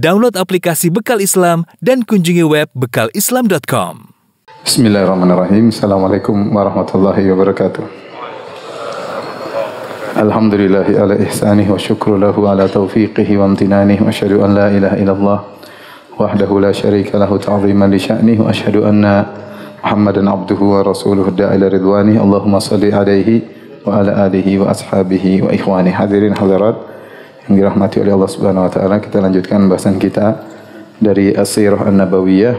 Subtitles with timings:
[0.00, 4.16] Download aplikasi Bekal Islam dan kunjungi web bekalislam.com.
[4.64, 5.68] Bismillahirrahmanirrahim.
[5.68, 7.84] Assalamualaikum warahmatullahi wabarakatuh.
[10.16, 14.96] Alhamdulillahi ala ihsanih wa syukru lahu ala taufiqihi wa amtinanih wa asyhadu an la ilaha
[14.96, 15.38] illallah
[16.16, 19.28] wahdahu la syarika lahu ta'ziman li sya'nih wa asyhadu anna
[19.84, 23.44] Muhammadan abduhu wa rasuluhu da'ila ridwanih Allahumma salli alaihi
[23.84, 26.99] wa ala alihi wa ashabihi wa ikhwani hadirin hadirat
[27.50, 30.46] yang dirahmati oleh Allah Subhanahu wa taala kita lanjutkan bahasan kita
[31.02, 32.54] dari As-Sirah An-Nabawiyah.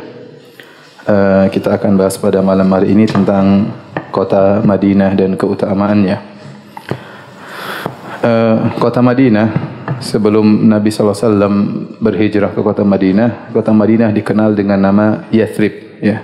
[1.02, 3.72] Uh, kita akan bahas pada malam hari ini tentang
[4.12, 6.18] kota Madinah dan keutamaannya.
[8.20, 9.48] Uh, kota Madinah
[10.04, 11.54] sebelum Nabi wasallam
[11.98, 16.22] berhijrah ke kota Madinah kota Madinah dikenal dengan nama Yathrib ya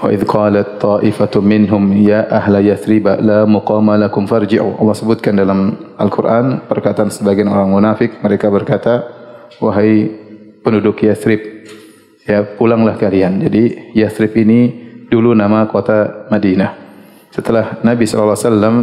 [0.00, 4.80] Idh qalat ta'ifatu minhum ya ahla Yathrib la muqama lakum farji'u.
[4.80, 9.04] Allah sebutkan dalam Al-Qur'an perkataan sebagian orang munafik mereka berkata
[9.60, 10.08] wahai
[10.64, 11.68] penduduk Yathrib
[12.24, 13.44] ya pulanglah kalian.
[13.44, 14.72] Jadi Yathrib ini
[15.12, 16.72] dulu nama kota Madinah.
[17.28, 18.74] Setelah Nabi wasallam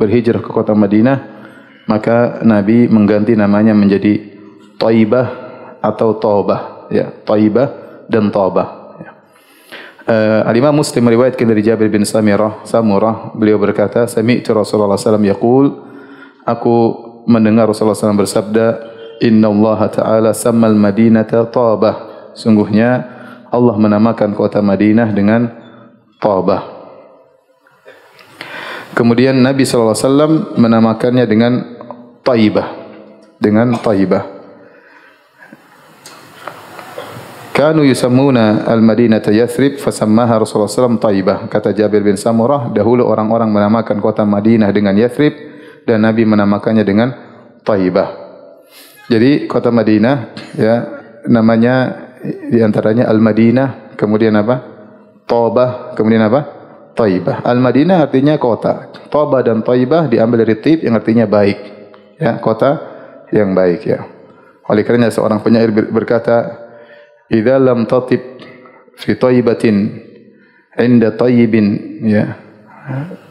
[0.00, 1.20] berhijrah ke kota Madinah
[1.84, 4.24] maka Nabi mengganti namanya menjadi
[4.80, 5.28] Taibah
[5.84, 7.68] atau Taubah ya Taibah
[8.08, 8.81] dan Taubah
[10.12, 15.72] Uh, Al-Imam Muslim meriwayatkan dari Jabir bin Samirah, Samurah, beliau berkata, Sami'tu Rasulullah SAW yaqul,
[16.44, 16.76] aku
[17.24, 18.66] mendengar Rasulullah SAW bersabda,
[19.24, 22.28] Inna Allah Ta'ala sammal madinata tabah.
[22.36, 23.08] Sungguhnya
[23.48, 25.46] Allah menamakan kota Madinah dengan
[26.18, 26.82] tabah.
[28.92, 31.52] Kemudian Nabi SAW menamakannya dengan
[32.26, 32.68] taibah.
[33.38, 34.31] Dengan taibah.
[37.62, 41.46] Kanu yusammuna al-Madinata Yathrib fasammaha Rasulullah SAW Taibah.
[41.46, 45.30] Kata Jabir bin Samurah, dahulu orang-orang menamakan kota Madinah dengan Yathrib
[45.86, 47.14] dan Nabi menamakannya dengan
[47.62, 48.18] Taibah.
[49.06, 50.74] Jadi kota Madinah ya
[51.30, 52.02] namanya
[52.50, 54.58] di antaranya Al-Madinah, kemudian apa?
[55.30, 56.40] Taibah, kemudian apa?
[56.98, 57.46] Taibah.
[57.46, 58.90] Al-Madinah artinya kota.
[59.06, 61.58] Taibah dan Taibah diambil dari tib yang artinya baik.
[62.18, 62.82] Ya, kota
[63.30, 64.02] yang baik ya.
[64.66, 66.61] Oleh kerana seorang penyair berkata,
[67.32, 68.20] idza lam tatib
[69.00, 69.76] fi tayyibatin
[70.76, 71.66] inda tayyibin
[72.04, 72.36] ya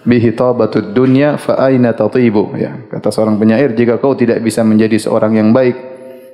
[0.01, 4.97] bihi tabatud dunya fa aina tatibu ya kata seorang penyair jika kau tidak bisa menjadi
[4.97, 5.77] seorang yang baik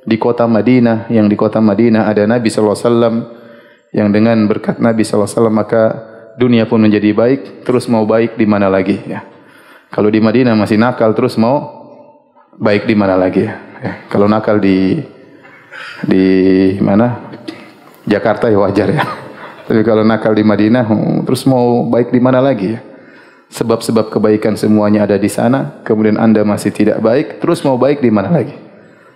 [0.08, 3.16] di kota Madinah yang di kota Madinah ada Nabi sallallahu alaihi wasallam
[3.92, 5.84] yang dengan berkat Nabi sallallahu alaihi wasallam maka
[6.40, 9.26] dunia pun menjadi baik terus mau baik di mana lagi ya.
[9.88, 11.64] Kalau di Madinah masih nakal terus mau
[12.60, 13.94] baik di mana lagi ya, ya.
[14.12, 15.00] kalau nakal di
[16.04, 16.26] di
[16.82, 17.27] mana
[18.08, 19.04] Jakarta ya wajar ya.
[19.68, 22.82] Tapi kalau nakal di Madinah, hmm, terus mau baik di mana lagi ya?
[23.52, 28.12] Sebab-sebab kebaikan semuanya ada di sana, kemudian anda masih tidak baik, terus mau baik di
[28.12, 28.56] mana lagi?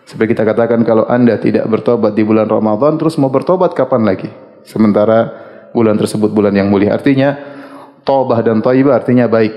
[0.03, 4.27] Seperti kita katakan kalau anda tidak bertobat di bulan Ramadan, terus mau bertobat kapan lagi?
[4.67, 5.31] Sementara
[5.71, 6.95] bulan tersebut bulan yang mulia.
[6.95, 7.35] Artinya,
[8.03, 9.55] tobah dan taibah artinya baik.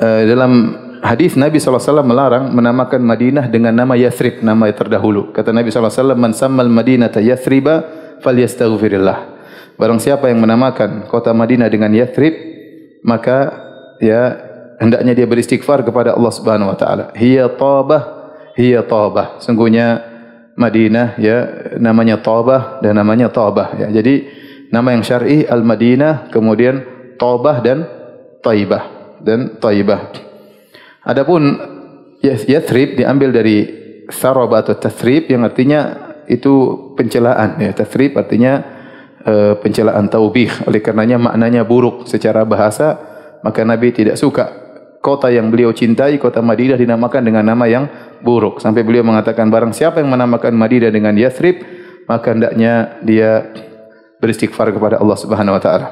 [0.00, 0.52] Uh, dalam
[1.02, 5.34] hadis Nabi SAW melarang menamakan Madinah dengan nama Yathrib, nama yang terdahulu.
[5.34, 7.82] Kata Nabi SAW, Man sammal Madinah ta Yathriba,
[8.22, 9.18] fal yastaghfirillah.
[9.76, 12.32] Barang siapa yang menamakan kota Madinah dengan Yathrib,
[13.02, 13.50] maka
[13.98, 14.38] ya
[14.78, 17.04] hendaknya dia beristighfar kepada Allah Subhanahu wa taala.
[17.18, 18.02] Hiya tabah,
[18.54, 19.42] hiya tabah.
[19.42, 20.02] Sungguhnya
[20.54, 21.38] Madinah ya
[21.82, 23.88] namanya tabah dan namanya tabah ya.
[23.90, 24.28] Jadi
[24.70, 26.84] nama yang syar'i Al-Madinah, kemudian
[27.18, 27.88] tabah dan
[28.44, 28.84] taibah
[29.22, 30.31] dan taibah.
[31.02, 31.58] Adapun
[32.22, 33.66] Yathrib diambil dari
[34.06, 37.58] Sarab atau Tathrib yang artinya itu pencelaan.
[37.58, 38.62] Ya, Tathrib artinya
[39.26, 40.50] uh, pencelaan taubih.
[40.68, 42.98] Oleh karenanya maknanya buruk secara bahasa.
[43.42, 44.54] Maka Nabi tidak suka
[45.02, 47.90] kota yang beliau cintai, kota Madinah dinamakan dengan nama yang
[48.22, 48.62] buruk.
[48.62, 51.58] Sampai beliau mengatakan barang siapa yang menamakan Madinah dengan Yathrib,
[52.06, 53.50] maka hendaknya dia
[54.22, 55.88] beristighfar kepada Allah Subhanahu Wa Taala.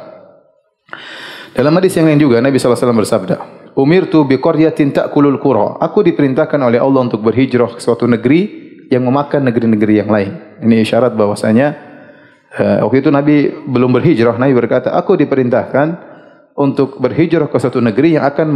[1.51, 5.79] Dalam hadis yang lain juga Nabi SAW bersabda, Umirtu bi qaryatin ta'kulul qura.
[5.79, 8.41] Aku diperintahkan oleh Allah untuk berhijrah ke suatu negeri
[8.91, 10.59] yang memakan negeri-negeri yang lain.
[10.67, 11.69] Ini isyarat bahwasanya
[12.59, 13.37] uh, waktu itu Nabi
[13.71, 15.87] belum berhijrah, Nabi berkata, "Aku diperintahkan
[16.59, 18.47] untuk berhijrah ke suatu negeri yang akan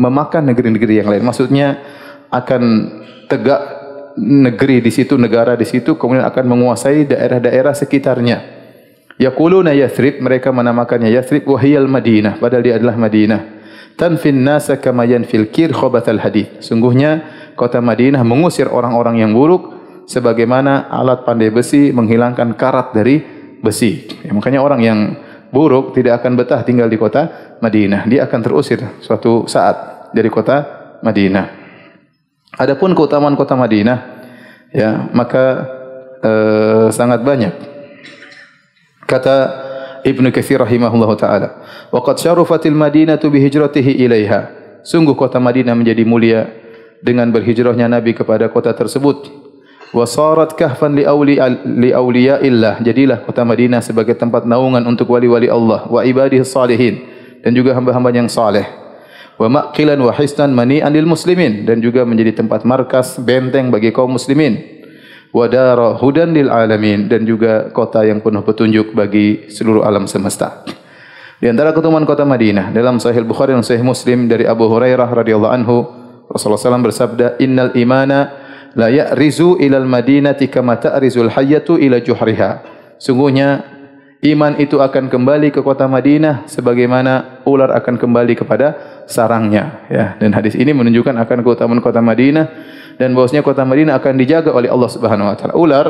[0.00, 1.84] memakan negeri-negeri yang lain." Maksudnya
[2.32, 2.62] akan
[3.28, 3.60] tegak
[4.16, 8.56] negeri di situ, negara di situ, kemudian akan menguasai daerah-daerah sekitarnya.
[9.20, 13.53] Yaquluna Yathrib, mereka menamakannya Yathrib wahiyal Madinah, padahal dia adalah Madinah
[13.94, 16.62] tanfin nasa kama yanfil kir khobatal hadith.
[16.62, 17.24] Sungguhnya
[17.54, 19.74] kota Madinah mengusir orang-orang yang buruk
[20.06, 23.22] sebagaimana alat pandai besi menghilangkan karat dari
[23.62, 24.04] besi.
[24.22, 24.98] Ya, makanya orang yang
[25.48, 28.04] buruk tidak akan betah tinggal di kota Madinah.
[28.10, 30.66] Dia akan terusir suatu saat dari kota
[31.00, 31.46] Madinah.
[32.54, 33.98] Adapun keutamaan kota Madinah,
[34.70, 35.66] ya maka
[36.22, 37.74] uh, sangat banyak
[39.04, 39.36] kata
[40.04, 41.48] Ibnu Katsir rahimahullah taala.
[41.88, 44.52] Wa qad syarafatil madinatu bi hijratihi ilaiha.
[44.84, 46.44] Sungguh kota Madinah menjadi mulia
[47.00, 49.32] dengan berhijrahnya nabi kepada kota tersebut.
[49.96, 51.40] Wa sarat kahfan li awli
[51.80, 52.84] li awliyaillah.
[52.84, 57.00] Jadilah kota Madinah sebagai tempat naungan untuk wali-wali Allah wa ibadihi salihin
[57.40, 58.68] dan juga hamba-hamba yang saleh.
[59.40, 64.20] Wa maqilan wa hisnan mani'an lil muslimin dan juga menjadi tempat markas benteng bagi kaum
[64.20, 64.73] muslimin
[65.34, 70.62] wa dara hudan lil alamin dan juga kota yang penuh petunjuk bagi seluruh alam semesta.
[71.42, 75.52] Di antara keutamaan kota Madinah dalam Sahih Bukhari dan Sahih Muslim dari Abu Hurairah radhiyallahu
[75.52, 75.76] anhu
[76.30, 78.32] Rasulullah SAW bersabda innal imana
[78.78, 82.64] la ya'rizu ila al madinati kama ta'rizul hayyatu ila juhriha.
[83.02, 83.66] Sungguhnya
[84.24, 88.66] iman itu akan kembali ke kota Madinah sebagaimana ular akan kembali kepada
[89.04, 92.48] sarangnya ya dan hadis ini menunjukkan akan keutamaan kota Madinah
[93.00, 95.54] dan bahwasanya kota Madinah akan dijaga oleh Allah Subhanahu wa taala.
[95.58, 95.86] Ular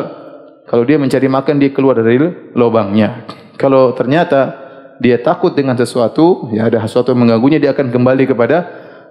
[0.64, 2.16] kalau dia mencari makan dia keluar dari
[2.56, 3.28] lubangnya.
[3.60, 4.64] Kalau ternyata
[4.98, 8.56] dia takut dengan sesuatu, ya ada sesuatu yang mengganggunya dia akan kembali kepada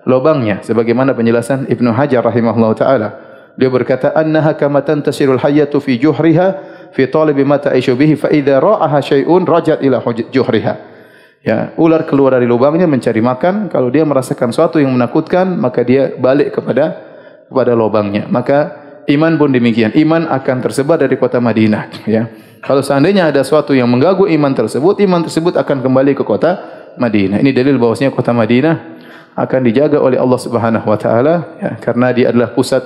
[0.03, 3.09] lubangnya sebagaimana penjelasan Ibnu Hajar rahimahullah taala.
[3.53, 6.47] Dia berkata annaha kama tantasirul hayyatu fi juhriha
[6.89, 10.01] fi talib ma ta'ishu bihi fa idza ra'aha syai'un rajat ila
[10.33, 10.73] juhriha.
[11.43, 16.15] Ya, ular keluar dari lubangnya mencari makan, kalau dia merasakan sesuatu yang menakutkan, maka dia
[16.15, 17.02] balik kepada
[17.53, 18.25] kepada lubangnya.
[18.25, 18.73] Maka
[19.05, 19.93] iman pun demikian.
[19.93, 22.09] Iman akan tersebar dari kota Madinah.
[22.09, 22.33] Ya.
[22.63, 26.57] Kalau seandainya ada sesuatu yang mengganggu iman tersebut, iman tersebut akan kembali ke kota
[26.97, 27.43] Madinah.
[27.43, 28.75] Ini dalil bahwasanya kota Madinah
[29.35, 32.81] akan dijaga oleh Allah Subhanahu Wa Taala ya, karena dia adalah pusat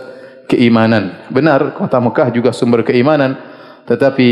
[0.50, 1.30] keimanan.
[1.30, 3.38] Benar, kota Mekah juga sumber keimanan,
[3.86, 4.28] tetapi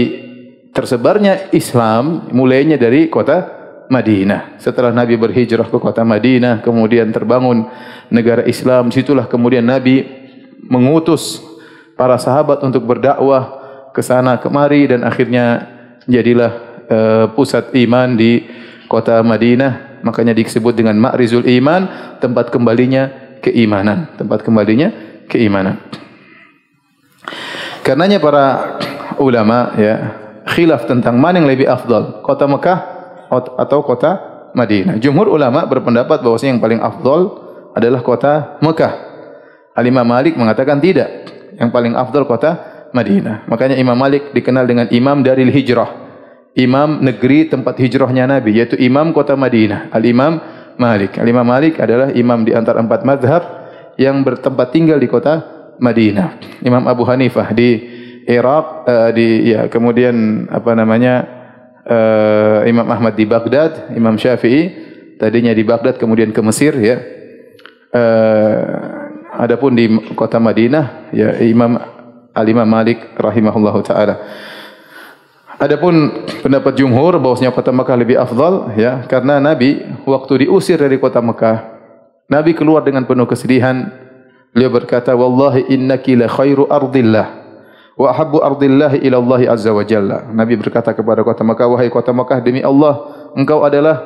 [0.73, 3.51] tersebarnya Islam mulainya dari kota
[3.85, 4.57] Madinah.
[4.57, 7.69] Setelah Nabi berhijrah ke kota Madinah, kemudian terbangun
[8.09, 10.24] negara Islam, situlah kemudian Nabi
[10.63, 11.41] mengutus
[11.95, 13.63] para sahabat untuk berdakwah
[13.95, 15.71] ke sana kemari dan akhirnya
[16.03, 16.51] jadilah
[16.91, 18.43] uh, pusat iman di
[18.91, 20.03] kota Madinah.
[20.05, 21.89] Makanya disebut dengan Ma'rizul Iman
[22.21, 23.09] tempat kembalinya
[23.41, 24.13] keimanan.
[24.19, 24.93] Tempat kembalinya
[25.25, 25.81] keimanan.
[27.81, 28.45] Karenanya para
[29.17, 29.95] ulama ya
[30.45, 32.79] khilaf tentang mana yang lebih afdal kota Mekah
[33.33, 34.11] atau kota
[34.53, 35.01] Madinah.
[35.01, 37.21] Jumhur ulama berpendapat bahawa yang paling afdal
[37.73, 39.04] adalah kota Mekah
[39.75, 41.27] Al-Imam Malik mengatakan tidak.
[41.59, 42.51] Yang paling afdal kota
[42.95, 43.47] Madinah.
[43.51, 46.07] Makanya Imam Malik dikenal dengan imam dari hijrah.
[46.55, 48.55] Imam negeri tempat hijrahnya Nabi.
[48.55, 49.91] Yaitu imam kota Madinah.
[49.91, 50.39] Al-Imam
[50.79, 51.19] Malik.
[51.19, 53.43] Al-Imam Malik adalah imam di antara empat madhab
[53.99, 55.43] yang bertempat tinggal di kota
[55.79, 56.39] Madinah.
[56.63, 57.79] Imam Abu Hanifah di
[58.27, 58.65] Iraq.
[58.87, 61.15] Uh, di ya kemudian apa namanya
[61.83, 63.91] uh, Imam Ahmad di Baghdad.
[63.95, 64.71] Imam Syafi'i
[65.19, 66.97] tadinya di Baghdad kemudian ke Mesir ya.
[67.95, 68.84] Uh,
[69.35, 69.85] Adapun di
[70.15, 71.75] kota Madinah ya Imam
[72.35, 74.19] Al Imam Malik rahimahullahu taala.
[75.55, 81.23] Adapun pendapat jumhur bahwasanya kota Mekah lebih afdal ya karena Nabi waktu diusir dari kota
[81.23, 81.75] Mekah
[82.27, 84.03] Nabi keluar dengan penuh kesedihan.
[84.55, 87.27] Beliau berkata wallahi innaki la khairu ardillah
[87.95, 90.27] wa habbu ardillah ila Allah azza wa jalla.
[90.31, 93.03] Nabi berkata kepada kota Mekah wahai kota Mekah demi Allah
[93.35, 93.99] engkau adalah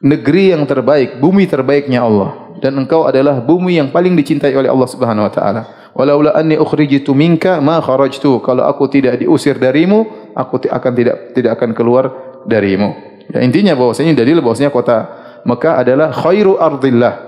[0.00, 4.88] negeri yang terbaik bumi terbaiknya Allah dan engkau adalah bumi yang paling dicintai oleh Allah
[4.90, 5.62] Subhanahu wa taala.
[5.98, 8.38] Walaula anni ukhrijtu minka ma kharajtu.
[8.42, 12.04] Kalau aku tidak diusir darimu, aku akan tidak tidak akan keluar
[12.46, 12.94] darimu.
[13.34, 14.96] Ya, intinya bahwasanya dalil bahwasanya kota
[15.42, 17.26] Mekah adalah khairu ardillah.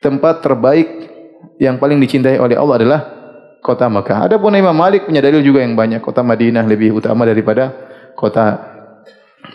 [0.00, 0.88] Tempat terbaik
[1.60, 3.00] yang paling dicintai oleh Allah adalah
[3.60, 4.30] kota Mekah.
[4.30, 6.00] Adapun Imam Malik punya dalil juga yang banyak.
[6.00, 7.74] Kota Madinah lebih utama daripada
[8.16, 8.69] kota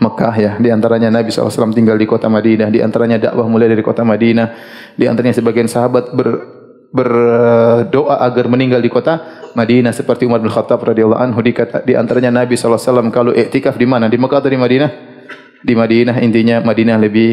[0.06, 0.52] Mekah ya.
[0.62, 2.70] Di antaranya Nabi SAW tinggal di kota Madinah.
[2.70, 4.48] Di antaranya dakwah mulai dari kota Madinah.
[4.94, 6.28] Di antaranya sebagian sahabat ber,
[6.94, 9.92] berdoa agar meninggal di kota Madinah.
[9.92, 13.90] Seperti Umar bin Khattab radhiyallahu anhu di, kata, di antaranya Nabi SAW kalau iktikaf di
[13.90, 14.06] mana?
[14.06, 14.90] Di Mekah atau di Madinah?
[15.66, 17.30] Di Madinah intinya Madinah lebih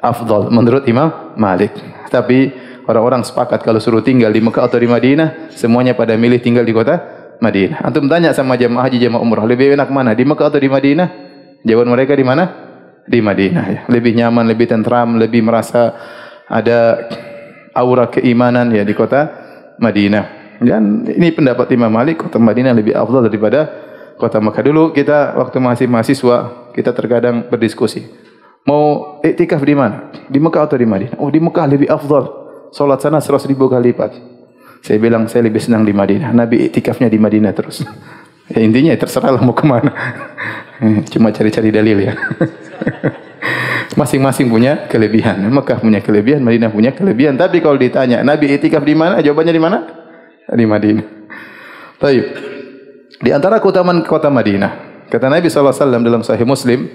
[0.00, 1.76] afdal menurut Imam Malik.
[2.08, 2.48] Tapi
[2.88, 6.72] orang-orang sepakat kalau suruh tinggal di Mekah atau di Madinah, semuanya pada milih tinggal di
[6.72, 6.96] kota
[7.44, 7.84] Madinah.
[7.84, 10.16] Antum tanya sama jemaah haji jemaah umrah, lebih enak mana?
[10.16, 11.27] Di Mekah atau di Madinah?
[11.66, 12.44] Jawaban mereka di mana?
[13.08, 13.64] Di Madinah.
[13.66, 13.80] Ya.
[13.88, 15.96] Lebih nyaman, lebih tentram, lebih merasa
[16.48, 17.08] ada
[17.74, 19.30] aura keimanan ya di kota
[19.78, 20.56] Madinah.
[20.58, 23.70] Dan ini pendapat Imam Malik, kota Madinah lebih afdal daripada
[24.18, 24.62] kota Mekah.
[24.66, 28.10] Dulu kita waktu masih mahasiswa, kita terkadang berdiskusi.
[28.66, 30.10] Mau iktikaf di mana?
[30.26, 31.16] Di Mekah atau di Madinah?
[31.22, 32.26] Oh di Mekah lebih afdal.
[32.74, 34.12] Salat sana seratus ribu kali lipat.
[34.84, 36.34] Saya bilang saya lebih senang di Madinah.
[36.34, 37.86] Nabi iktikafnya di Madinah terus.
[38.48, 39.92] Ya, intinya ya terserahlah mau kemana.
[41.12, 42.12] Cuma cari-cari dalil ya.
[44.00, 45.42] Masing-masing punya kelebihan.
[45.48, 47.36] Mekah punya kelebihan, Madinah punya kelebihan.
[47.36, 49.20] Tapi kalau ditanya, Nabi itikaf di mana?
[49.20, 49.78] Jawabannya di mana?
[50.48, 51.06] Di Madinah.
[51.98, 52.24] Baik.
[53.18, 56.86] Di antara keutamaan kota Madinah, kata Nabi wasallam dalam sahih Muslim,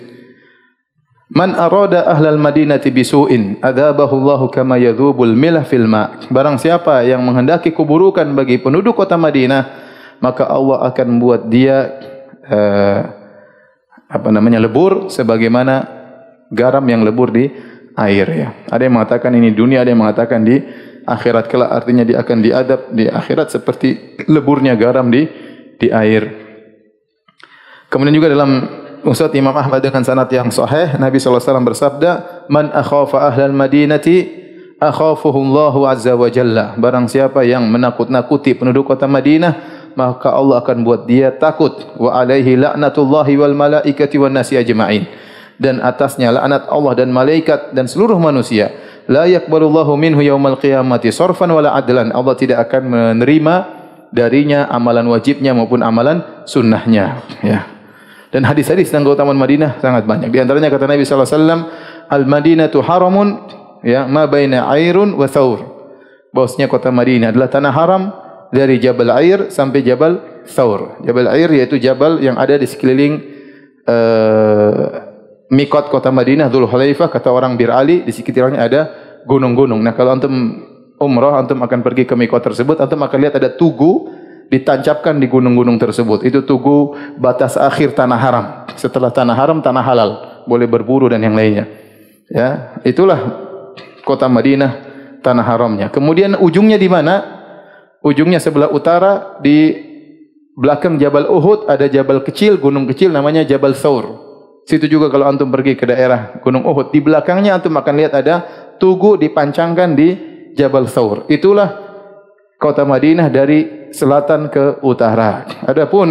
[1.34, 6.22] Man arada ahlal madinati bisu'in adabahu Allahu kama yadhubul milah fil ma.
[6.30, 9.66] Barang siapa yang menghendaki keburukan bagi penduduk kota Madinah,
[10.20, 11.90] maka Allah akan membuat dia
[12.50, 13.00] uh,
[14.10, 15.90] apa namanya lebur sebagaimana
[16.54, 17.50] garam yang lebur di
[17.98, 18.50] air ya.
[18.70, 20.62] Ada yang mengatakan ini dunia, ada yang mengatakan di
[21.04, 25.26] akhirat kelak artinya dia akan diadab di akhirat seperti leburnya garam di
[25.78, 26.30] di air.
[27.90, 28.52] Kemudian juga dalam
[29.04, 34.32] Ustaz Imam Ahmad dengan sanad yang sahih Nabi wasallam bersabda man akhafa ahlal madinati
[34.80, 40.86] akhafuhu Allah azza wa jalla barang siapa yang menakut-nakuti penduduk kota Madinah maka Allah akan
[40.86, 41.74] buat dia takut.
[41.98, 45.06] Wa alaihi la'natullahi wal malaikati wan nasi ajma'in.
[45.58, 48.74] Dan atasnya laknat Allah dan malaikat dan seluruh manusia.
[49.06, 52.10] La yaqbalullahu minhu yaumal qiyamati sarfan wala adlan.
[52.10, 53.56] Allah tidak akan menerima
[54.14, 57.26] darinya amalan wajibnya maupun amalan sunnahnya.
[57.42, 57.70] Ya.
[58.34, 60.34] Dan hadis-hadis tentang keutamaan Madinah sangat banyak.
[60.34, 61.62] Di antaranya kata Nabi sallallahu alaihi wasallam,
[62.10, 63.28] "Al-Madinatu haramun
[63.86, 65.62] ya ma baina airun wa thawr."
[66.34, 68.04] Bahwasanya kota Madinah adalah tanah haram
[68.54, 71.02] dari Jabal Air sampai Jabal Thawr.
[71.02, 73.18] Jabal Air yaitu jabal yang ada di sekeliling
[73.90, 75.10] uh,
[75.50, 78.82] mikot kota Madinah Dhul Hulaifah kata orang Bir Ali di sekitarnya ada
[79.26, 79.82] gunung-gunung.
[79.82, 80.34] Nah, kalau antum
[81.02, 84.14] umrah antum akan pergi ke mikot tersebut, antum akan lihat ada tugu
[84.54, 86.22] ditancapkan di gunung-gunung tersebut.
[86.22, 88.46] Itu tugu batas akhir tanah haram.
[88.78, 90.12] Setelah tanah haram, tanah halal.
[90.46, 91.66] Boleh berburu dan yang lainnya.
[92.30, 93.18] Ya, itulah
[94.04, 94.72] kota Madinah,
[95.24, 95.88] tanah haramnya.
[95.90, 97.33] Kemudian ujungnya di mana?
[98.04, 99.74] Ujungnya sebelah utara di
[100.60, 104.20] belakang Jabal Uhud ada jabal kecil, gunung kecil namanya Jabal Thawr.
[104.64, 108.36] Situ juga kalau antum pergi ke daerah Gunung Uhud, di belakangnya antum akan lihat ada
[108.80, 110.10] tugu dipancangkan di
[110.56, 111.28] Jabal Thawr.
[111.32, 111.80] Itulah
[112.60, 115.48] kota Madinah dari selatan ke utara.
[115.68, 116.08] Adapun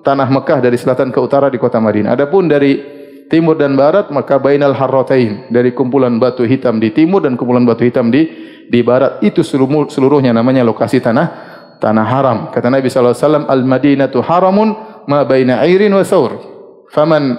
[0.00, 2.16] tanah Mekah dari selatan ke utara di kota Madinah.
[2.16, 2.80] Adapun dari
[3.28, 7.84] timur dan barat maka bainal harratain dari kumpulan batu hitam di timur dan kumpulan batu
[7.84, 8.26] hitam di
[8.70, 11.26] di barat itu seluruh, seluruhnya namanya lokasi tanah
[11.82, 12.38] tanah haram.
[12.54, 14.68] Kata Nabi sallallahu alaihi wasallam al Madinatu haramun
[15.10, 16.38] ma baina airin wa saur.
[16.94, 17.34] Faman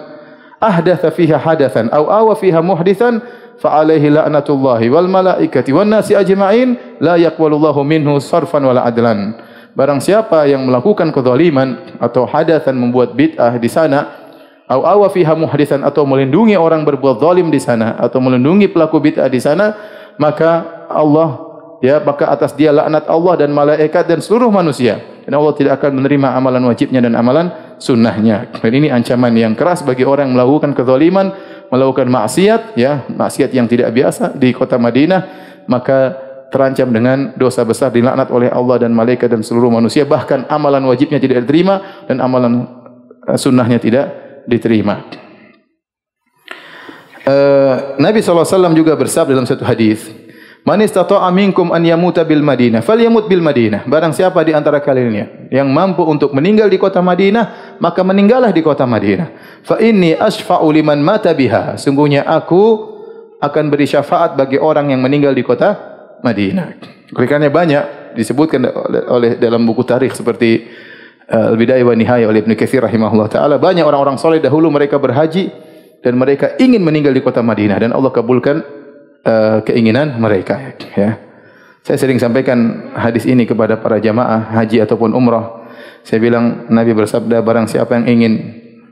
[0.60, 3.24] ahdatha fiha hadathan aw awa fiha muhdithan
[3.58, 9.38] fa alaihi la'natullahi wal malaikati wan nasi ajma'in la yaqbalullahu minhu sarfan wala adlan
[9.74, 14.30] barang siapa yang melakukan kezaliman atau hadatsan membuat bid'ah di sana
[14.70, 19.28] atau awa fiha muhdisan atau melindungi orang berbuat zalim di sana atau melindungi pelaku bid'ah
[19.28, 19.76] di sana
[20.16, 25.02] maka Allah ya maka atas dia laknat Allah dan malaikat dan seluruh manusia.
[25.22, 28.50] Dan Allah tidak akan menerima amalan wajibnya dan amalan sunnahnya.
[28.58, 31.34] Dan ini ancaman yang keras bagi orang yang melakukan kezaliman
[31.72, 35.22] melakukan maksiat ya maksiat yang tidak biasa di kota Madinah
[35.72, 36.20] maka
[36.52, 40.04] terancam dengan dosa besar dilaknat oleh Allah dan malaikat dan seluruh manusia.
[40.04, 42.68] Bahkan amalan wajibnya tidak diterima dan amalan
[43.26, 44.06] eh, sunnahnya tidak
[44.46, 45.00] diterima.
[47.22, 50.10] Uh, Nabi SAW juga bersabda dalam satu hadis
[50.62, 53.90] Man istata'a minkum an yamuta bil Madinah falyamut bil Madinah.
[53.90, 58.62] Barang siapa di antara kalian yang mampu untuk meninggal di kota Madinah, maka meninggallah di
[58.62, 59.60] kota Madinah.
[59.66, 61.82] Fa inni asfa'u liman mata biha.
[61.82, 62.94] Sungguhnya aku
[63.42, 65.74] akan beri syafaat bagi orang yang meninggal di kota
[66.22, 66.78] Madinah.
[67.10, 68.62] Kerana banyak disebutkan
[69.10, 70.70] oleh dalam buku tarikh seperti
[71.26, 73.58] uh, Al-Bidayah wa Nihayah oleh Ibn Kathir rahimahullah ta'ala.
[73.58, 75.50] Banyak orang-orang soleh dahulu mereka berhaji
[76.06, 78.81] dan mereka ingin meninggal di kota Madinah dan Allah kabulkan
[79.26, 81.18] uh, keinginan mereka ya.
[81.82, 85.66] Saya sering sampaikan hadis ini kepada para jamaah haji ataupun umrah.
[86.06, 88.34] Saya bilang Nabi bersabda barang siapa yang ingin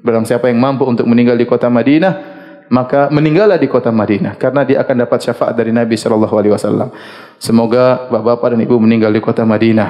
[0.02, 4.62] barang siapa yang mampu untuk meninggal di kota Madinah maka meninggallah di kota Madinah karena
[4.62, 6.90] dia akan dapat syafaat dari Nabi sallallahu alaihi wasallam.
[7.42, 9.90] Semoga bapak-bapak dan ibu meninggal di kota Madinah.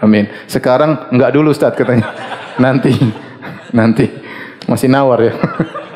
[0.00, 0.28] Amin.
[0.48, 2.08] Sekarang enggak dulu Ustaz katanya.
[2.64, 2.90] Nanti
[3.70, 4.08] nanti
[4.66, 5.32] masih nawar ya.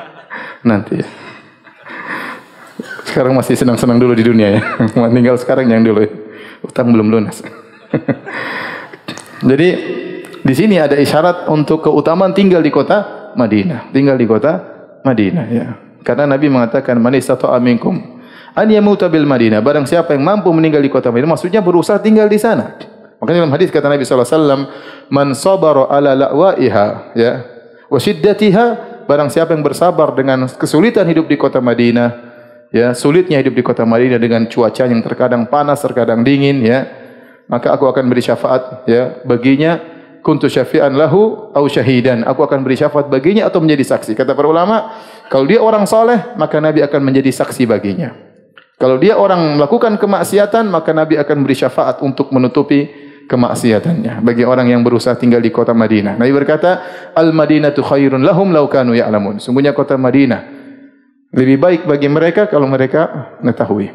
[0.69, 1.22] nanti ya.
[3.03, 4.61] Sekarang masih senang-senang dulu di dunia ya.
[5.15, 6.11] Tinggal sekarang yang dulu ya.
[6.63, 7.43] Utang belum lunas.
[9.51, 9.69] Jadi
[10.43, 13.91] di sini ada isyarat untuk keutamaan tinggal di kota Madinah.
[13.91, 14.53] Tinggal di kota
[15.03, 15.67] Madinah ya.
[16.03, 17.99] Karena Nabi mengatakan man istata'a minkum
[18.55, 19.59] an yamuta bil Madinah.
[19.63, 22.79] Barang siapa yang mampu meninggal di kota Madinah, maksudnya berusaha tinggal di sana.
[23.23, 24.61] Makanya dalam hadis kata Nabi sallallahu alaihi wasallam,
[25.15, 27.33] "Man sabara ala la'waiha ya
[27.87, 28.67] wa shiddatiha,
[29.07, 32.32] barang siapa yang bersabar dengan kesulitan hidup di kota Madinah,
[32.73, 36.89] ya sulitnya hidup di kota Madinah dengan cuaca yang terkadang panas terkadang dingin ya
[37.47, 39.79] maka aku akan beri syafaat ya baginya
[40.25, 44.49] kuntu syafi'an lahu au syahidan aku akan beri syafaat baginya atau menjadi saksi kata para
[44.49, 44.97] ulama
[45.29, 48.17] kalau dia orang soleh maka nabi akan menjadi saksi baginya
[48.81, 52.89] kalau dia orang melakukan kemaksiatan maka nabi akan beri syafaat untuk menutupi
[53.23, 54.21] kemaksiatannya.
[54.21, 56.21] Bagi orang yang berusaha tinggal di kota Madinah.
[56.21, 56.83] Nabi berkata,
[57.15, 59.41] Al-Madinatu khairun lahum law kanu ya'lamun.
[59.41, 60.62] Sungguhnya kota Madinah
[61.33, 63.89] lebih baik bagi mereka kalau mereka mengetahui.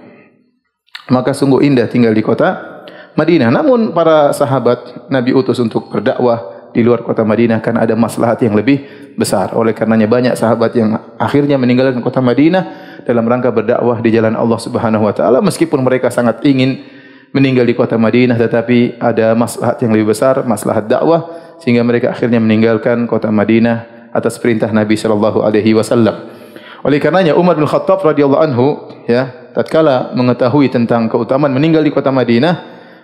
[1.13, 3.53] Maka sungguh indah tinggal di kota Madinah.
[3.53, 8.58] Namun para sahabat Nabi utus untuk berdakwah di luar kota Madinah karena ada maslahat yang
[8.58, 8.84] lebih
[9.15, 9.56] besar.
[9.56, 12.63] Oleh karenanya banyak sahabat yang akhirnya meninggalkan kota Madinah
[13.08, 16.84] dalam rangka berdakwah di jalan Allah Subhanahu wa taala meskipun mereka sangat ingin
[17.32, 21.25] meninggal di kota Madinah tetapi ada maslahat yang lebih besar, maslahat dakwah
[21.63, 26.37] sehingga mereka akhirnya meninggalkan kota Madinah atas perintah Nabi sallallahu alaihi wasallam.
[26.86, 28.67] Oleh karenanya Umar bin Khattab radhiyallahu anhu
[29.10, 32.55] ya, tatkala mengetahui tentang keutamaan meninggal di kota Madinah,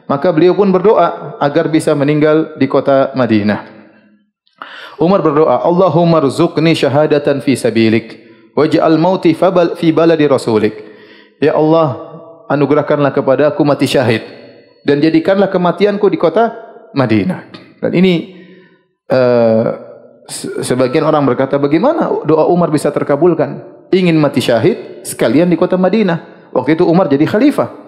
[0.05, 3.65] maka beliau pun berdoa agar bisa meninggal di kota Madinah.
[5.01, 8.21] Umar berdoa, Allahumma rzuqni syahadatan fi sabilik
[8.53, 9.33] waj'al mauti
[9.77, 10.75] fi baladi rasulik.
[11.41, 11.97] Ya Allah,
[12.53, 14.21] anugerahkanlah kepada aku mati syahid
[14.85, 16.53] dan jadikanlah kematianku di kota
[16.93, 17.49] Madinah.
[17.81, 18.37] Dan ini
[19.09, 19.92] uh,
[20.63, 23.63] sebagian orang berkata bagaimana doa Umar bisa terkabulkan?
[23.93, 26.49] Ingin mati syahid sekalian di kota Madinah.
[26.53, 27.83] Waktu itu Umar jadi khalifah.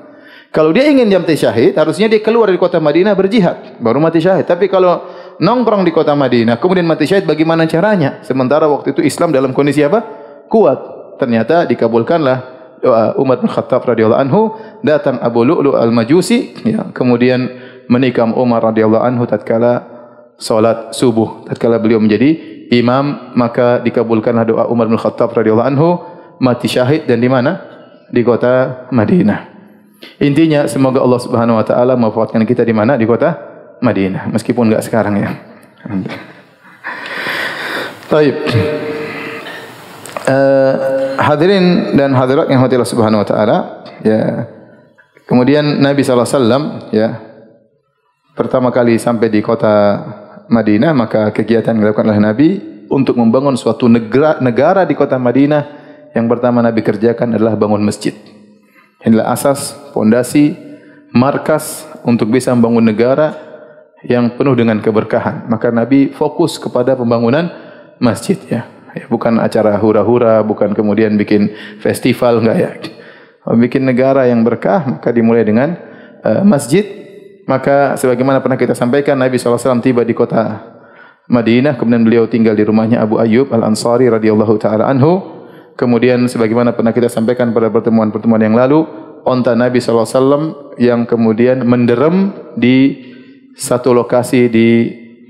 [0.55, 4.47] Kalau dia ingin mati syahid, harusnya dia keluar dari kota Madinah berjihad, baru mati syahid.
[4.47, 5.03] Tapi kalau
[5.35, 8.23] nongkrong di kota Madinah, kemudian mati syahid, bagaimana caranya?
[8.23, 9.99] Sementara waktu itu Islam dalam kondisi apa?
[10.47, 10.79] Kuat.
[11.19, 14.41] Ternyata dikabulkanlah doa Umar bin Khattab radhiyallahu anhu
[14.83, 17.51] datang Abu Lu'lu al-Majusi ya, kemudian
[17.91, 19.94] menikam Umar radhiyallahu anhu tatkala
[20.39, 21.47] salat subuh.
[21.47, 25.89] Tatkala beliau menjadi imam maka dikabulkanlah doa Umar bin Khattab radhiyallahu anhu
[26.41, 27.61] mati syahid dan di mana?
[28.09, 29.55] Di kota Madinah.
[30.21, 32.99] Intinya semoga Allah Subhanahu wa taala mewafatkan kita di mana?
[32.99, 33.35] Di kota
[33.81, 34.29] Madinah.
[34.29, 35.29] Meskipun enggak sekarang ya.
[38.11, 38.35] Baik.
[40.25, 40.73] Uh,
[41.21, 43.57] hadirin dan hadirat yang Allah Subhanahu wa taala
[44.01, 44.49] ya.
[45.25, 46.63] Kemudian Nabi sallallahu alaihi wasallam
[46.93, 47.09] ya.
[48.35, 49.95] Pertama kali sampai di kota
[50.47, 52.49] Madinah maka kegiatan yang dilakukan oleh Nabi
[52.89, 55.63] untuk membangun suatu negara negara di kota Madinah
[56.13, 58.13] yang pertama Nabi kerjakan adalah bangun masjid
[59.01, 60.53] inilah asas fondasi
[61.11, 63.33] markas untuk bisa membangun negara
[64.05, 67.49] yang penuh dengan keberkahan maka Nabi fokus kepada pembangunan
[67.97, 71.51] masjid ya ya, bukan acara hura-hura, bukan kemudian bikin
[71.83, 72.71] festival enggak ya.
[73.45, 75.77] Bikin negara yang berkah maka dimulai dengan
[76.23, 77.04] uh, masjid.
[77.45, 80.75] Maka sebagaimana pernah kita sampaikan Nabi SAW tiba di kota
[81.25, 85.33] Madinah kemudian beliau tinggal di rumahnya Abu Ayyub Al-Ansari radhiyallahu taala anhu.
[85.75, 88.87] Kemudian sebagaimana pernah kita sampaikan pada pertemuan-pertemuan yang lalu,
[89.27, 92.95] onta Nabi SAW yang kemudian menderem di
[93.57, 94.69] satu lokasi di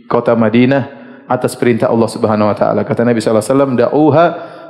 [0.06, 0.84] kota Madinah
[1.26, 2.86] atas perintah Allah Subhanahu wa taala.
[2.86, 4.26] Kata Nabi sallallahu alaihi wasallam, "Da'uha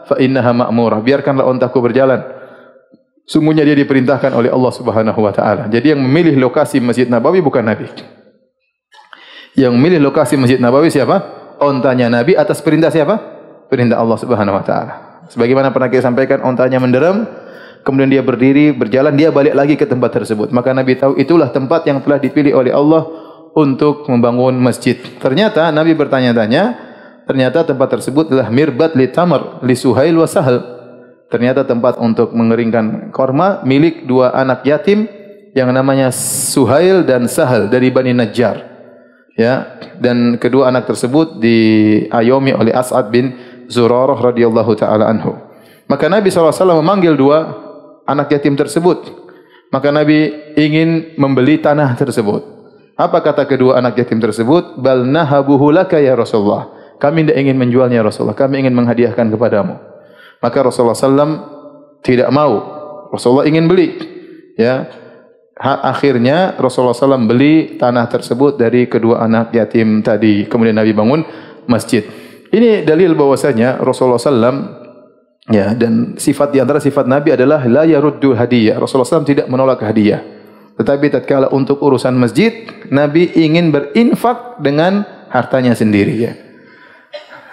[0.08, 2.24] fa innaha ma'murah." Biarkanlah untaku berjalan.
[3.26, 5.66] Sungguhnya dia diperintahkan oleh Allah Subhanahu wa taala.
[5.66, 7.90] Jadi yang memilih lokasi Masjid Nabawi bukan Nabi.
[9.58, 11.26] Yang memilih lokasi Masjid Nabawi siapa?
[11.58, 13.18] Ontanya Nabi atas perintah siapa?
[13.66, 14.94] Perintah Allah Subhanahu wa taala.
[15.34, 17.26] Sebagaimana pernah kita sampaikan, ontanya menderam,
[17.82, 20.54] kemudian dia berdiri, berjalan, dia balik lagi ke tempat tersebut.
[20.54, 23.10] Maka Nabi tahu itulah tempat yang telah dipilih oleh Allah
[23.58, 25.00] untuk membangun masjid.
[25.18, 26.64] Ternyata Nabi bertanya-tanya,
[27.26, 30.75] ternyata tempat tersebut adalah mirbat li tamar li suhail wa sahal.
[31.30, 35.10] Ternyata tempat untuk mengeringkan korma milik dua anak yatim
[35.58, 38.76] yang namanya Suhail dan Sahal dari Bani Najjar.
[39.36, 43.36] Ya, dan kedua anak tersebut diayomi oleh As'ad bin
[43.68, 45.36] Zurarah radhiyallahu taala anhu.
[45.92, 47.52] Maka Nabi SAW memanggil dua
[48.08, 49.12] anak yatim tersebut.
[49.74, 52.48] Maka Nabi ingin membeli tanah tersebut.
[52.96, 54.80] Apa kata kedua anak yatim tersebut?
[54.80, 56.72] Bal nahabuhu laka ya Rasulullah.
[56.96, 58.40] Kami tidak ingin menjualnya ya Rasulullah.
[58.40, 59.95] Kami ingin menghadiahkan kepadamu.
[60.40, 61.36] Maka Rasulullah SAW
[62.06, 62.54] tidak mau.
[63.10, 63.98] Rasulullah ingin beli.
[64.60, 64.88] Ya.
[65.56, 70.46] Ha, akhirnya Rasulullah SAW beli tanah tersebut dari kedua anak yatim tadi.
[70.46, 71.24] Kemudian Nabi bangun
[71.66, 72.04] masjid.
[72.52, 74.60] Ini dalil bahwasanya Rasulullah SAW
[75.50, 78.78] ya dan sifat di antara sifat Nabi adalah la yaruddu hadiyah.
[78.78, 80.22] Rasulullah SAW tidak menolak hadiah.
[80.76, 86.45] Tetapi tatkala untuk urusan masjid, Nabi ingin berinfak dengan hartanya sendiri ya.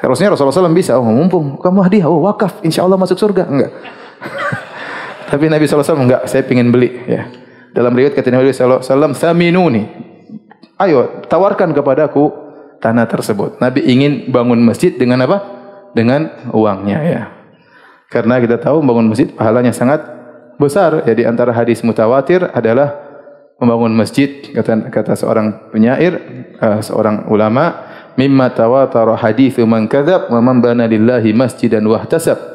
[0.03, 3.47] Harusnya Rasulullah SAW bisa, oh mumpung kamu hadiah, oh wakaf, insya Allah masuk surga.
[3.47, 3.71] Enggak.
[5.31, 6.91] Tapi Nabi SAW enggak, saya ingin beli.
[7.07, 7.31] Ya.
[7.71, 9.87] Dalam riwayat kata Nabi SAW, Saminuni.
[10.83, 12.35] Ayo, tawarkan kepadaku
[12.83, 13.63] tanah tersebut.
[13.63, 15.39] Nabi ingin bangun masjid dengan apa?
[15.95, 17.23] Dengan uangnya ya.
[18.11, 20.03] Karena kita tahu bangun masjid pahalanya sangat
[20.59, 21.07] besar.
[21.07, 22.99] Jadi antara hadis mutawatir adalah
[23.63, 26.19] membangun masjid kata kata seorang penyair
[26.59, 32.53] uh, seorang ulama mimma tawatara hadithu man kadzab wa man bana lillahi masjidan wahtasab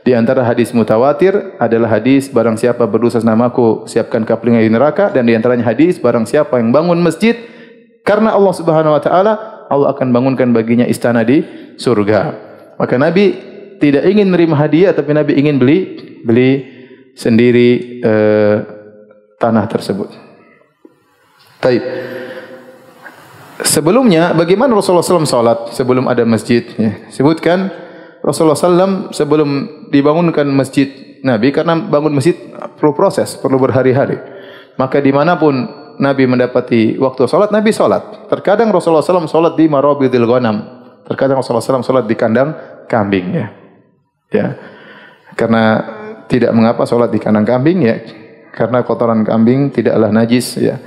[0.00, 5.28] di antara hadis mutawatir adalah hadis barang siapa berdosa namaku siapkan kapling di neraka dan
[5.28, 7.36] di antaranya hadis barang siapa yang bangun masjid
[8.00, 9.32] Karena Allah Subhanahu wa taala
[9.70, 11.44] Allah akan bangunkan baginya istana di
[11.78, 12.34] surga.
[12.80, 13.36] Maka Nabi
[13.78, 15.78] tidak ingin menerima hadiah tapi Nabi ingin beli
[16.24, 16.50] beli
[17.14, 18.56] sendiri eh,
[19.36, 20.10] tanah tersebut.
[21.60, 22.09] Baik.
[23.64, 26.64] Sebelumnya bagaimana Rasulullah SAW salat sebelum ada masjid?
[26.80, 26.96] Ya.
[27.12, 27.68] Sebutkan
[28.24, 29.48] Rasulullah SAW sebelum
[29.92, 30.88] dibangunkan masjid
[31.20, 32.36] Nabi karena bangun masjid
[32.80, 34.16] perlu proses, perlu berhari-hari.
[34.80, 35.68] Maka dimanapun
[36.00, 38.28] Nabi mendapati waktu salat, Nabi salat.
[38.32, 40.64] Terkadang Rasulullah SAW salat di marabidil ghanam.
[41.04, 42.56] Terkadang Rasulullah SAW salat di kandang
[42.88, 43.36] kambing.
[43.36, 43.46] Ya.
[44.32, 44.46] ya.
[45.36, 45.84] Karena
[46.32, 48.00] tidak mengapa salat di kandang kambing ya.
[48.56, 50.80] Karena kotoran kambing tidaklah najis ya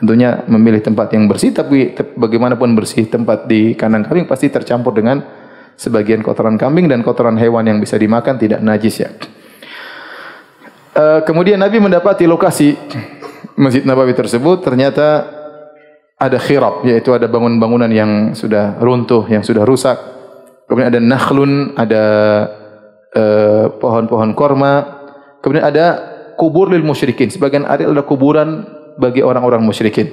[0.00, 5.20] tentunya memilih tempat yang bersih tapi bagaimanapun bersih tempat di kandang kambing pasti tercampur dengan
[5.76, 9.12] sebagian kotoran kambing dan kotoran hewan yang bisa dimakan tidak najis ya.
[10.90, 12.74] Uh, kemudian Nabi mendapati lokasi
[13.60, 15.28] Masjid Nabawi tersebut ternyata
[16.16, 20.00] ada khirab yaitu ada bangunan-bangunan yang sudah runtuh yang sudah rusak.
[20.64, 22.04] Kemudian ada nakhlun, ada
[23.16, 24.74] uh, pohon-pohon korma.
[25.44, 25.86] Kemudian ada
[26.40, 27.28] kubur lil musyrikin.
[27.28, 30.12] Sebagian ada kuburan bagi orang-orang musyrikin.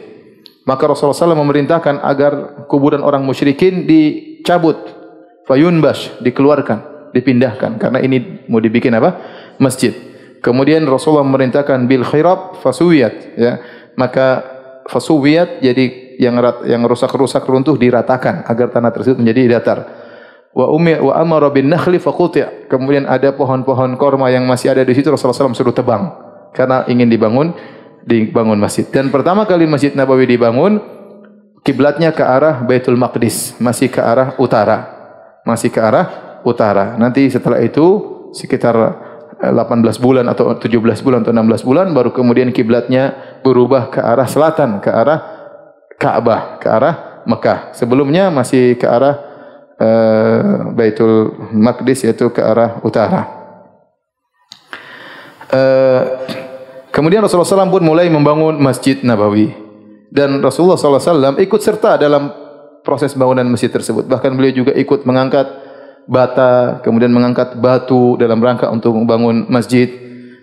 [0.68, 2.32] Maka Rasulullah SAW memerintahkan agar
[2.68, 4.76] kuburan orang musyrikin dicabut,
[5.48, 7.80] fayunbash, dikeluarkan, dipindahkan.
[7.80, 9.16] Karena ini mau dibikin apa?
[9.64, 9.96] Masjid.
[10.44, 13.16] Kemudian Rasulullah memerintahkan bil khirab fasuwiyat.
[13.40, 13.54] Ya.
[13.96, 14.44] Maka
[14.92, 16.36] fasuwiyat jadi yang
[16.68, 19.88] yang rusak-rusak runtuh diratakan agar tanah tersebut menjadi datar.
[20.52, 22.68] Wa umi wa amara bin nakhli faquti'.
[22.68, 27.06] Kemudian ada pohon-pohon korma yang masih ada di situ Rasulullah SAW suruh tebang karena ingin
[27.06, 27.54] dibangun
[28.08, 28.88] dibangun masjid.
[28.88, 30.80] Dan pertama kali Masjid Nabawi dibangun,
[31.62, 34.96] kiblatnya ke arah Baitul Maqdis, masih ke arah utara.
[35.44, 36.96] Masih ke arah utara.
[36.96, 38.76] Nanti setelah itu sekitar
[39.44, 44.26] 18 eh, bulan atau 17 bulan atau 16 bulan baru kemudian kiblatnya berubah ke arah
[44.26, 45.20] selatan, ke arah
[45.98, 47.76] Ka'bah, ke arah Mekah.
[47.76, 49.16] Sebelumnya masih ke arah
[49.82, 53.22] uh, Baitul Maqdis yaitu ke arah utara.
[55.48, 55.97] Uh,
[56.98, 59.54] Kemudian Rasulullah SAW pun mulai membangun Masjid Nabawi.
[60.10, 62.34] Dan Rasulullah SAW ikut serta dalam
[62.82, 64.10] proses bangunan masjid tersebut.
[64.10, 65.46] Bahkan beliau juga ikut mengangkat
[66.10, 69.86] bata, kemudian mengangkat batu dalam rangka untuk membangun masjid.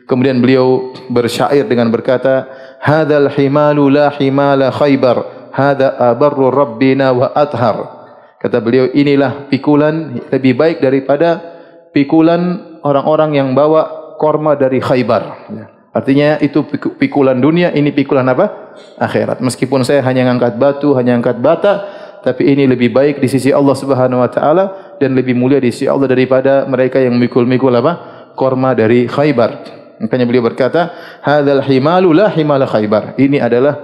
[0.07, 2.47] Kemudian beliau bersyair dengan berkata,
[2.79, 8.07] Hadal himalu la himala khaybar, hada abarru rabbina wa adhar.
[8.39, 11.43] Kata beliau, inilah pikulan lebih baik daripada
[11.91, 15.51] pikulan orang-orang yang bawa korma dari khaybar.
[15.51, 15.74] Ya.
[15.95, 16.67] Artinya itu
[16.99, 18.75] pikulan dunia, ini pikulan apa?
[18.99, 19.39] Akhirat.
[19.39, 21.87] Meskipun saya hanya angkat batu, hanya angkat bata,
[22.27, 25.87] tapi ini lebih baik di sisi Allah Subhanahu wa taala dan lebih mulia di sisi
[25.87, 28.27] Allah daripada mereka yang mikul-mikul apa?
[28.35, 29.71] Korma dari Khaybar.
[30.03, 30.91] Makanya beliau berkata,
[31.23, 33.79] "Hadzal himalu la himala Khaybar." Ini adalah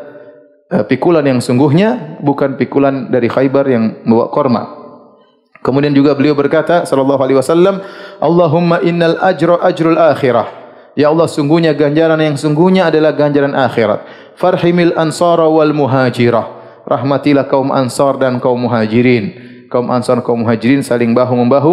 [0.66, 4.62] uh, pikulan yang sungguhnya bukan pikulan dari Khaybar yang membawa korma.
[5.62, 7.87] Kemudian juga beliau berkata sallallahu alaihi wasallam,
[8.18, 10.60] "Allahumma innal ajra ajrul akhirah."
[10.98, 14.05] Ya Allah sungguhnya ganjaran yang sungguhnya adalah ganjaran akhirat.
[14.35, 16.61] Farhimil ansara wal muhajirah.
[16.88, 19.50] Rahmatilah kaum ansar dan kaum muhajirin.
[19.70, 21.72] Kaum ansar dan kaum muhajirin saling bahu-membahu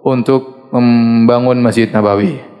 [0.00, 2.54] untuk membangun Masjid Nabawi.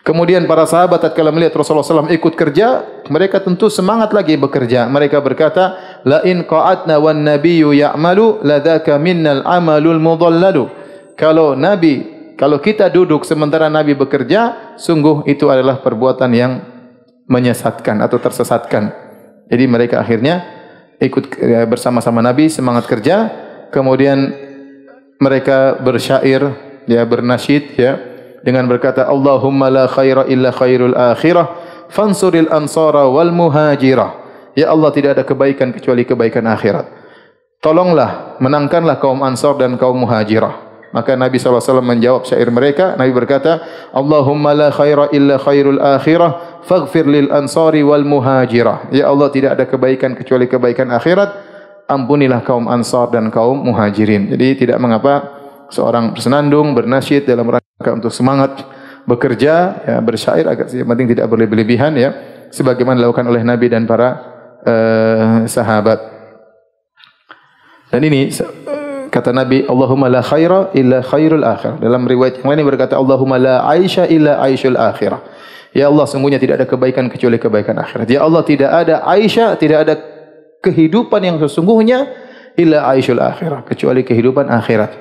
[0.00, 4.88] Kemudian para sahabat tatkala melihat Rasulullah SAW ikut kerja, mereka tentu semangat lagi bekerja.
[4.88, 5.76] Mereka berkata,
[6.08, 10.72] La in qa'atna wan nabiyyu ya'malu ladaka minnal amalul mudhallalu.
[11.20, 16.64] Kalau Nabi kalau kita duduk sementara Nabi bekerja, sungguh itu adalah perbuatan yang
[17.28, 18.96] menyesatkan atau tersesatkan.
[19.52, 20.40] Jadi mereka akhirnya
[21.04, 23.28] ikut eh, bersama-sama Nabi semangat kerja,
[23.68, 24.32] kemudian
[25.20, 26.48] mereka bersyair,
[26.88, 28.00] ya bernasyid ya
[28.40, 31.44] dengan berkata Allahumma la khaira illa khairul akhirah
[31.92, 34.16] fansuril ansara wal muhajirah.
[34.56, 36.88] Ya Allah tidak ada kebaikan kecuali kebaikan akhirat.
[37.60, 40.69] Tolonglah menangkanlah kaum ansar dan kaum muhajirah.
[40.90, 42.98] Maka Nabi SAW menjawab syair mereka.
[42.98, 43.62] Nabi berkata,
[43.94, 48.90] Allahumma la khaira illa khairul akhirah, faghfir lil ansari wal muhajirah.
[48.90, 51.50] Ya Allah tidak ada kebaikan kecuali kebaikan akhirat.
[51.86, 54.30] Ampunilah kaum ansar dan kaum muhajirin.
[54.30, 55.26] Jadi tidak mengapa
[55.70, 58.62] seorang bersenandung, bernasyid dalam rangka untuk semangat
[59.06, 62.14] bekerja, ya, bersyair agar yang penting tidak berlebihan ya.
[62.50, 64.08] Sebagaimana dilakukan oleh Nabi dan para
[64.66, 65.98] uh, sahabat.
[67.90, 68.30] Dan ini
[69.20, 73.68] kata Nabi Allahumma la khaira illa khairul akhir dalam riwayat yang lain berkata Allahumma la
[73.68, 75.20] aisha illa aishul akhirah
[75.76, 79.84] ya Allah sungguhnya tidak ada kebaikan kecuali kebaikan akhirat ya Allah tidak ada aisha tidak
[79.84, 79.94] ada
[80.64, 82.08] kehidupan yang sesungguhnya
[82.56, 84.96] illa aishul akhirah kecuali kehidupan akhirat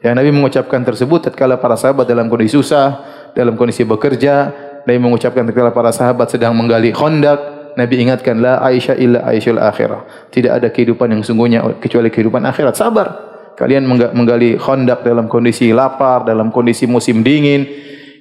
[0.00, 3.02] ya Nabi mengucapkan tersebut tatkala para sahabat dalam kondisi susah
[3.34, 4.54] dalam kondisi bekerja
[4.86, 10.30] Nabi mengucapkan tatkala para sahabat sedang menggali khandak Nabi ingatkan la Aisyah illa Aisyul akhirah.
[10.30, 12.78] Tidak ada kehidupan yang sungguhnya kecuali kehidupan akhirat.
[12.78, 13.33] Sabar.
[13.54, 17.62] Kalian menggali khandak dalam kondisi lapar, dalam kondisi musim dingin.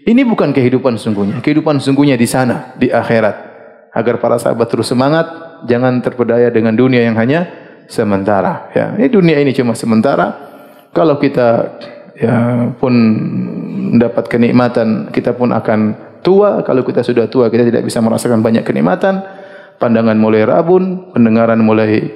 [0.04, 1.41] Ini bukan kehidupan sungguhnya.
[1.41, 3.54] Kehidupan sungguhnya di sana, di akhirat.
[3.93, 5.26] Agar para sahabat terus semangat,
[5.65, 7.50] jangan terpedaya dengan dunia yang hanya
[7.88, 8.69] sementara.
[8.74, 10.54] Ya, ini dunia ini cuma sementara.
[10.93, 11.78] Kalau kita
[12.13, 12.93] ya pun
[13.93, 15.80] mendapat kenikmatan, kita pun akan
[16.22, 16.62] tua.
[16.62, 19.22] Kalau kita sudah tua, kita tidak bisa merasakan banyak kenikmatan.
[19.82, 22.08] Pandangan mulai rabun, pendengaran mulai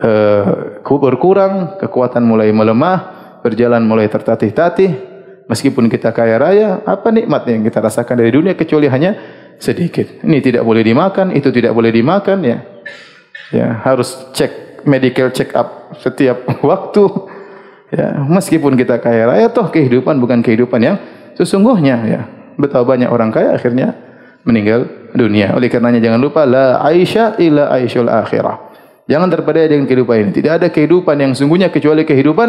[0.00, 2.98] uh, berkurang, kekuatan mulai melemah,
[3.42, 5.18] berjalan mulai tertatih-tatih.
[5.50, 9.14] Meskipun kita kaya raya, apa nikmat yang kita rasakan dari dunia kecuali hanya
[9.58, 10.22] sedikit.
[10.22, 12.58] Ini tidak boleh dimakan, itu tidak boleh dimakan ya.
[13.54, 17.04] Ya, harus cek medical check up setiap waktu.
[17.94, 20.96] Ya, meskipun kita kaya raya toh kehidupan bukan kehidupan yang
[21.38, 22.20] sesungguhnya ya.
[22.58, 23.94] Betapa banyak orang kaya akhirnya
[24.42, 25.54] meninggal dunia.
[25.54, 28.65] Oleh karenanya jangan lupa la Aisyah illa Aisyul akhirah.
[29.06, 30.30] Jangan terpedaya dengan kehidupan ini.
[30.34, 32.48] Tidak ada kehidupan yang sungguhnya kecuali kehidupan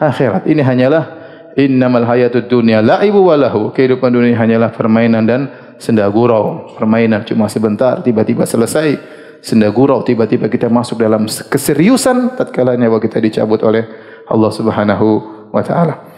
[0.00, 0.48] akhirat.
[0.48, 1.04] Ini hanyalah
[1.52, 3.76] innamal hayatud dunya la'ibu wa lahu.
[3.76, 5.40] Kehidupan dunia hanyalah permainan dan
[5.76, 6.72] senda gurau.
[6.80, 8.96] Permainan cuma sebentar tiba-tiba selesai.
[9.44, 13.84] Senda gurau tiba-tiba kita masuk dalam keseriusan tatkala nyawa kita dicabut oleh
[14.26, 15.08] Allah Subhanahu
[15.52, 16.08] wa taala.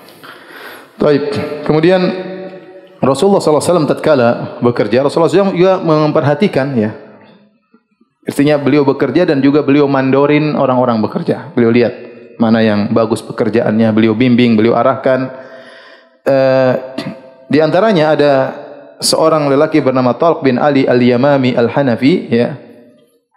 [1.02, 1.34] Baik.
[1.66, 2.00] Kemudian
[3.02, 4.28] Rasulullah sallallahu alaihi wasallam tatkala
[4.60, 7.09] bekerja, Rasulullah SAW juga memperhatikan ya.
[8.20, 11.52] Artinya beliau bekerja dan juga beliau mandorin orang-orang bekerja.
[11.56, 11.94] Beliau lihat
[12.36, 15.32] mana yang bagus pekerjaannya, beliau bimbing, beliau arahkan.
[16.24, 16.72] Uh,
[17.48, 18.32] di antaranya ada
[19.00, 22.60] seorang lelaki bernama Talq bin Ali Al-Yamami Al-Hanafi ya.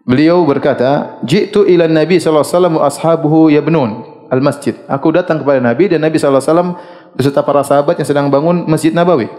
[0.03, 3.91] Beliau berkata, "Ji'tu ila Nabi sallallahu alaihi wasallam wa ashabuhu yabnun."
[4.33, 4.73] al-masjid.
[4.89, 6.41] Aku datang kepada Nabi dan Nabi SAW
[7.13, 9.29] beserta para sahabat yang sedang bangun Masjid Nabawi.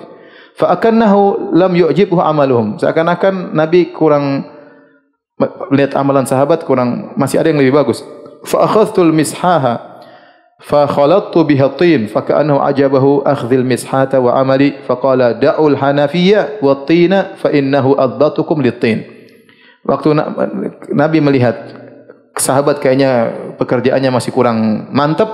[0.54, 2.78] Fa'akannahu lam yu'jibhu amaluhum.
[2.78, 4.53] Seakan-akan Nabi kurang
[5.70, 8.02] melihat amalan sahabat kurang masih ada yang lebih bagus.
[8.44, 10.02] Fa'akhadhtul mishaha
[10.62, 16.62] fa khalattu biha tin fa ka'annahu ajabahu akhdhil mishata wa amali fa qala da'ul hanafiyya
[16.62, 19.02] wa tina fa innahu adbatukum lit tin.
[19.84, 20.16] Waktu
[20.94, 21.84] Nabi melihat
[22.38, 25.28] sahabat kayaknya pekerjaannya masih kurang mantap.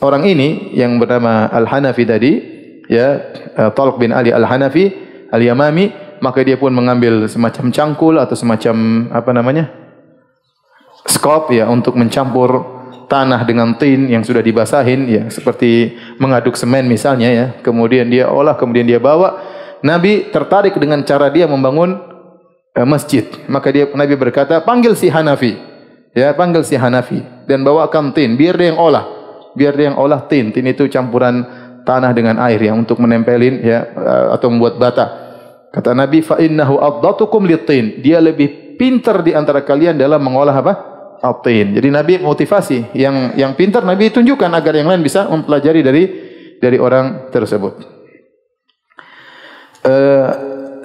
[0.00, 2.32] Orang ini yang bernama Al-Hanafi tadi,
[2.86, 3.18] ya,
[3.58, 4.94] uh, Talq bin Ali Al-Hanafi
[5.34, 9.86] Al-Yamami, maka dia pun mengambil semacam cangkul atau semacam apa namanya?
[11.06, 12.76] skop ya untuk mencampur
[13.06, 17.46] tanah dengan tin yang sudah dibasahin ya seperti mengaduk semen misalnya ya.
[17.62, 19.38] Kemudian dia olah kemudian dia bawa.
[19.86, 21.94] Nabi tertarik dengan cara dia membangun
[22.74, 23.22] uh, masjid.
[23.46, 25.54] Maka dia Nabi berkata panggil si Hanafi.
[26.16, 29.06] Ya panggil si Hanafi dan bawakan tin biar dia yang olah.
[29.54, 30.50] Biar dia yang olah tin.
[30.50, 31.46] Tin itu campuran
[31.86, 35.25] tanah dengan air yang untuk menempelin ya eh, atau membuat bata
[35.76, 40.74] kata Nabi fa innahu addatukum litin dia lebih pintar di antara kalian dalam mengolah apa
[41.20, 46.02] atin jadi Nabi motivasi yang yang pintar Nabi tunjukkan agar yang lain bisa mempelajari dari
[46.56, 47.84] dari orang tersebut
[49.84, 50.28] uh,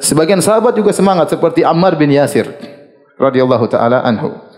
[0.03, 2.51] sebagian sahabat juga semangat seperti Ammar bin Yasir
[3.15, 4.51] radhiyallahu taala anhu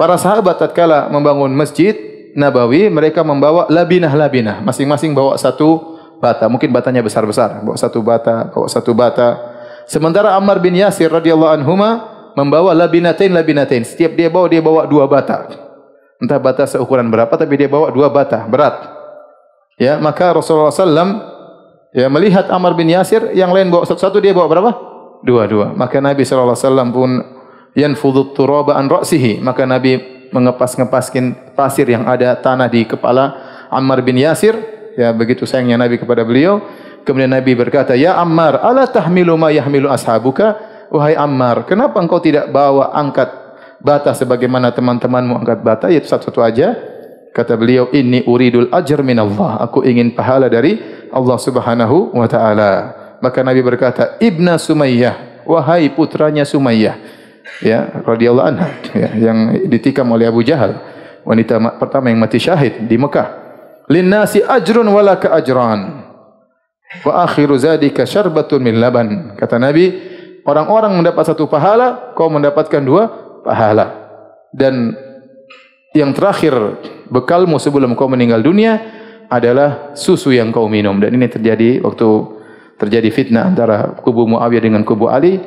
[0.00, 1.92] Para sahabat tatkala membangun masjid
[2.32, 4.64] Nabawi, mereka membawa labinah-labinah.
[4.64, 6.48] Masing-masing bawa satu bata.
[6.48, 7.60] Mungkin batanya besar-besar.
[7.60, 9.28] Bawa satu bata, bawa satu bata.
[9.88, 11.90] Sementara Ammar bin Yasir radhiyallahu anhuma
[12.34, 13.84] membawa labinatain labinatain.
[13.84, 15.48] Setiap dia bawa dia bawa dua bata.
[16.20, 18.76] Entah bata seukuran berapa tapi dia bawa dua bata, berat.
[19.80, 21.24] Ya, maka Rasulullah sallam
[21.96, 24.70] ya melihat Ammar bin Yasir yang lain bawa satu-satu dia bawa berapa?
[25.24, 25.72] Dua-dua.
[25.72, 27.10] Maka Nabi sallallahu alaihi wasallam pun
[27.74, 29.98] yanfudhu turaba an ra'sihi maka nabi
[30.30, 33.34] mengepas-ngepaskin pasir yang ada tanah di kepala
[33.70, 34.54] Ammar bin Yasir
[34.98, 36.62] ya begitu sayangnya nabi kepada beliau
[37.04, 40.56] kemudian nabi berkata ya Ammar ala tahmilu ma yahmilu ashabuka?
[40.90, 43.30] Wahai Ammar kenapa engkau tidak bawa angkat
[43.78, 45.86] bata sebagaimana teman-temanmu angkat bata?
[45.88, 46.76] Yaitu satu-satu aja.
[47.30, 50.82] Kata beliau inni uridul ajr min Allah aku ingin pahala dari
[51.14, 52.70] Allah Subhanahu wa taala.
[53.22, 55.46] Maka nabi berkata ibna sumayyah.
[55.46, 56.98] Wahai putranya sumayyah.
[57.62, 58.68] Ya radhiyallahu anha.
[58.98, 60.74] Ya yang ditikam oleh Abu Jahal.
[61.22, 63.28] Wanita pertama yang mati syahid di Mekah.
[63.90, 65.99] Linnasi ajrun wala ka ajran
[67.06, 69.38] wa akhiru zadika syarbatun min laban.
[69.38, 69.94] Kata Nabi
[70.42, 73.08] orang-orang mendapat satu pahala kau mendapatkan dua
[73.46, 74.10] pahala.
[74.50, 74.94] Dan
[75.94, 76.54] yang terakhir
[77.10, 78.78] bekalmu sebelum kau meninggal dunia
[79.30, 80.98] adalah susu yang kau minum.
[80.98, 82.08] Dan ini terjadi waktu
[82.82, 85.38] terjadi fitnah antara kubu Muawiyah dengan kubu Ali.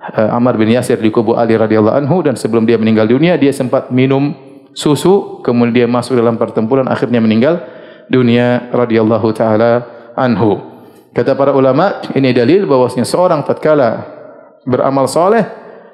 [0.00, 2.26] Uh, Ammar bin Yasir di kubu Ali radhiyallahu anhu.
[2.26, 4.34] Dan sebelum dia meninggal dunia dia sempat minum
[4.74, 5.38] susu.
[5.46, 7.62] Kemudian dia masuk dalam pertempuran akhirnya meninggal
[8.10, 9.86] dunia radhiyallahu taala
[10.18, 10.69] anhu.
[11.10, 14.06] Kata para ulama ini dalil bahwasanya seorang tatkala
[14.62, 15.42] beramal soleh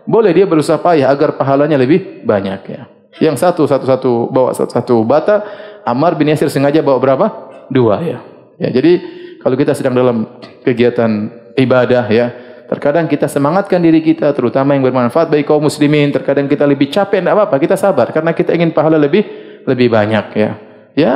[0.04, 2.82] boleh dia berusaha payah agar pahalanya lebih banyak ya.
[3.16, 5.42] Yang satu satu-satu bawa satu-satu bata,
[5.88, 7.26] Ammar bin Yasir sengaja bawa berapa?
[7.72, 8.20] Dua ya.
[8.60, 9.00] Ya, jadi
[9.40, 12.26] kalau kita sedang dalam kegiatan ibadah ya,
[12.68, 17.24] terkadang kita semangatkan diri kita terutama yang bermanfaat bagi kaum muslimin, terkadang kita lebih capek
[17.24, 19.24] enggak apa-apa, kita sabar karena kita ingin pahala lebih
[19.64, 20.50] lebih banyak ya.
[20.92, 21.14] Ya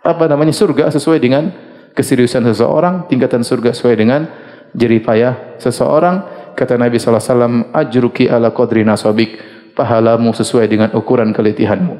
[0.00, 1.69] apa namanya surga sesuai dengan
[2.00, 4.24] keseriusan seseorang, tingkatan surga sesuai dengan
[4.72, 6.40] jerih payah seseorang.
[6.56, 9.36] Kata Nabi sallallahu alaihi wasallam, "Ajruki ala qadri nasabik."
[9.70, 11.94] Pahalamu sesuai dengan ukuran keletihanmu.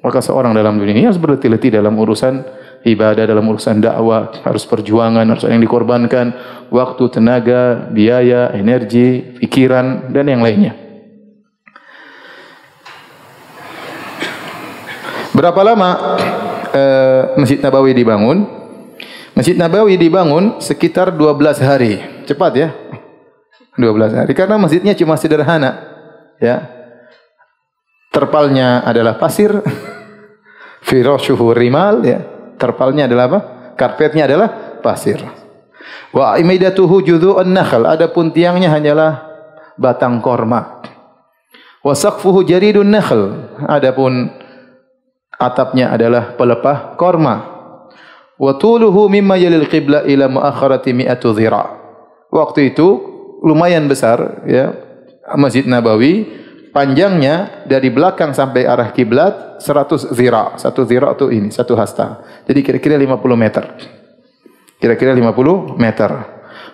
[0.00, 2.46] Maka seorang dalam dunia ini harus berletih-letih dalam urusan
[2.86, 6.32] ibadah, dalam urusan dakwah, harus perjuangan, harus yang dikorbankan,
[6.70, 10.78] waktu, tenaga, biaya, energi, pikiran dan yang lainnya.
[15.34, 15.90] Berapa lama
[16.72, 18.65] uh, Masjid Nabawi dibangun?
[19.36, 22.00] Masjid Nabawi dibangun sekitar 12 hari.
[22.24, 22.72] Cepat ya.
[23.76, 25.76] 12 hari karena masjidnya cuma sederhana.
[26.40, 26.64] Ya.
[28.08, 29.52] Terpalnya adalah pasir.
[30.88, 32.24] Firashuhu rimal ya.
[32.56, 33.40] Terpalnya adalah apa?
[33.76, 35.20] Karpetnya adalah pasir.
[36.16, 37.84] Wa imidatuhu judhu'un nakhl.
[37.84, 39.20] Adapun tiangnya hanyalah
[39.76, 40.80] batang korma.
[41.84, 43.52] Wa saqfuhu jaridun nakhl.
[43.68, 44.32] Adapun
[45.36, 47.55] atapnya adalah pelepah korma
[48.36, 51.64] wa tuluhu mimma yalil qibla ila muakharati mi'atu dhira.
[52.32, 52.88] Waktu itu
[53.44, 54.74] lumayan besar ya
[55.34, 56.26] Masjid Nabawi
[56.76, 60.52] panjangnya dari belakang sampai arah kiblat 100 zira.
[60.60, 62.20] Satu zira itu ini, satu hasta.
[62.44, 63.64] Jadi kira-kira 50 meter.
[64.76, 66.10] Kira-kira 50 meter.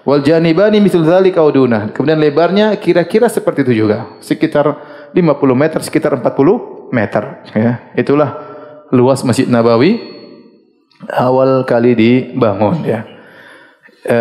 [0.02, 1.94] Wal janibani mithl dzalika uduna.
[1.94, 4.18] Kemudian lebarnya kira-kira seperti itu juga.
[4.18, 4.66] Sekitar
[5.14, 7.72] 50 meter, sekitar 40 meter ya.
[7.94, 8.30] Itulah
[8.90, 10.11] luas Masjid Nabawi
[11.10, 13.00] awal kali dibangun ya.
[14.02, 14.18] E,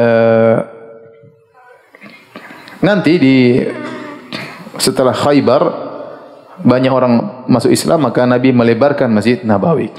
[2.82, 3.38] nanti di
[4.82, 5.62] setelah Khaybar
[6.62, 9.94] banyak orang masuk Islam maka Nabi melebarkan Masjid Nabawi.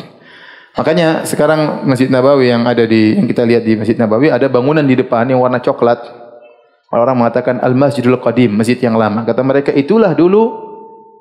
[0.72, 4.82] Makanya sekarang Masjid Nabawi yang ada di yang kita lihat di Masjid Nabawi ada bangunan
[4.82, 6.00] di depan yang warna coklat.
[6.92, 9.24] Orang mengatakan Al Masjidul Qadim, masjid yang lama.
[9.24, 10.52] Kata mereka itulah dulu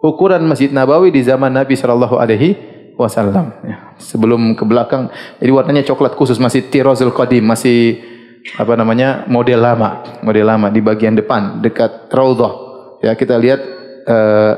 [0.03, 3.95] ukuran Masjid Nabawi di zaman Nabi sallallahu alaihi wasallam ya.
[3.97, 8.11] sebelum ke belakang jadi warnanya coklat khusus masih tirozul qadim masih
[8.57, 12.53] apa namanya model lama model lama di bagian depan dekat raudhah.
[13.01, 13.61] Ya kita lihat
[14.05, 14.53] uh,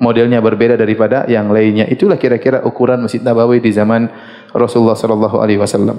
[0.00, 1.88] modelnya berbeda daripada yang lainnya.
[1.88, 4.08] Itulah kira-kira ukuran Masjid Nabawi di zaman
[4.52, 5.96] Rasulullah sallallahu alaihi wasallam.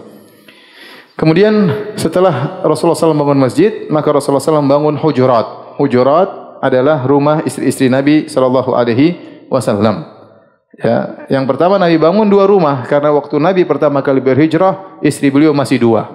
[1.18, 5.74] Kemudian setelah Rasulullah SAW bangun masjid maka Rasulullah SAW bangun hujurat.
[5.82, 9.18] Hujurat adalah rumah istri-istri Nabi sallallahu alaihi
[9.50, 10.17] wasallam
[10.78, 15.50] Ya, yang pertama Nabi bangun dua rumah karena waktu Nabi pertama kali berhijrah istri beliau
[15.50, 16.06] masih dua,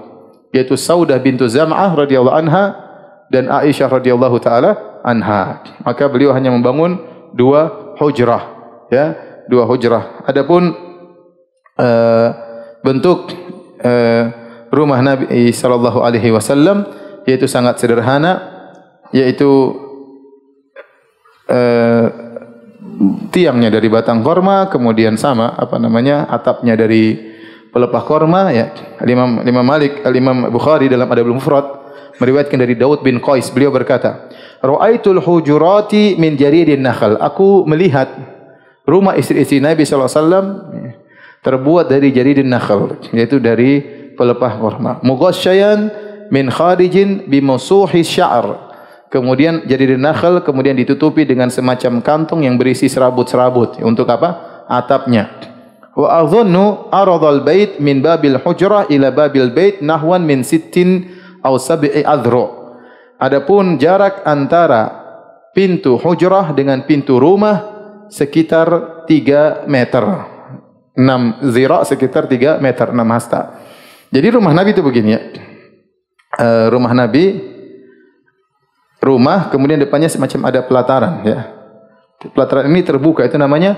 [0.55, 2.79] yaitu Saudah bintu Zam'ah radhiyallahu anha
[3.27, 5.67] dan Aisyah radhiyallahu taala anha.
[5.83, 6.95] Maka beliau hanya membangun
[7.35, 8.55] dua hujrah,
[8.87, 9.19] ya,
[9.51, 10.23] dua hujrah.
[10.31, 10.79] Adapun
[11.83, 12.29] uh,
[12.87, 13.35] bentuk
[13.83, 14.31] uh,
[14.71, 16.87] rumah Nabi sallallahu alaihi wasallam
[17.27, 18.39] yaitu sangat sederhana,
[19.11, 19.75] yaitu
[21.51, 22.22] uh,
[23.33, 27.17] tiangnya dari batang korma, kemudian sama apa namanya atapnya dari
[27.73, 28.53] pelepah korma.
[28.53, 28.71] Ya,
[29.05, 31.83] Imam Imam Malik, Imam Bukhari dalam Adabul Mufrad
[32.21, 33.49] meriwayatkan dari Daud bin Qais.
[33.51, 34.29] Beliau berkata,
[34.63, 37.19] Ra'aitul hujurati min jaridin nakhal.
[37.19, 38.13] Aku melihat
[38.87, 40.71] rumah istri-istri Nabi SAW
[41.43, 43.83] terbuat dari jaridin nakhal, yaitu dari
[44.15, 44.93] pelepah korma.
[45.03, 45.91] Mughasyayan
[46.31, 48.72] min kharijin bimusuhi sya'r
[49.13, 53.85] kemudian jadi nakhl kemudian ditutupi dengan semacam kantong yang berisi serabut-serabut.
[53.85, 54.65] Untuk apa?
[54.67, 55.29] Atapnya.
[55.93, 61.13] Wa adhunnu aradal bait min babil hujrah ila babil bait nahwan min sittin
[61.45, 62.73] aw sab'i adhru.
[63.21, 65.05] Adapun jarak antara
[65.53, 67.61] pintu hujrah dengan pintu rumah
[68.09, 70.05] sekitar 3 meter.
[70.93, 73.41] 6 zira sekitar 3 meter 6 hasta.
[74.13, 75.21] Jadi rumah nabi itu begini ya.
[76.33, 77.52] Uh, rumah nabi
[79.03, 81.41] rumah kemudian depannya semacam ada pelataran ya.
[82.23, 83.75] Pelataran ini terbuka itu namanya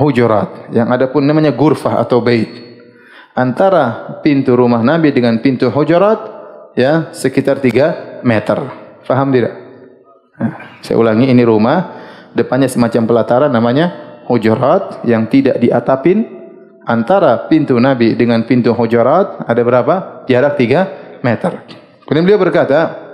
[0.00, 0.72] hujurat.
[0.72, 2.48] Yang ada pun namanya gurfah atau bait.
[3.36, 6.18] Antara pintu rumah Nabi dengan pintu hujurat
[6.72, 8.58] ya sekitar 3 meter.
[9.04, 9.52] Faham tidak?
[10.40, 12.00] Nah, saya ulangi ini rumah
[12.32, 13.92] depannya semacam pelataran namanya
[14.24, 16.24] hujurat yang tidak diatapin
[16.88, 20.24] antara pintu Nabi dengan pintu hujurat ada berapa?
[20.24, 21.52] Jarak 3 meter.
[22.08, 23.05] Kemudian beliau berkata,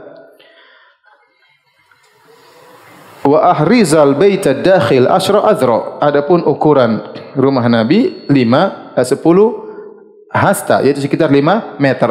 [3.22, 7.02] wa ahrizal bait dakhil asra azra adapun ukuran
[7.38, 9.50] rumah nabi 5 10 eh,
[10.32, 12.10] hasta yaitu sekitar 5 meter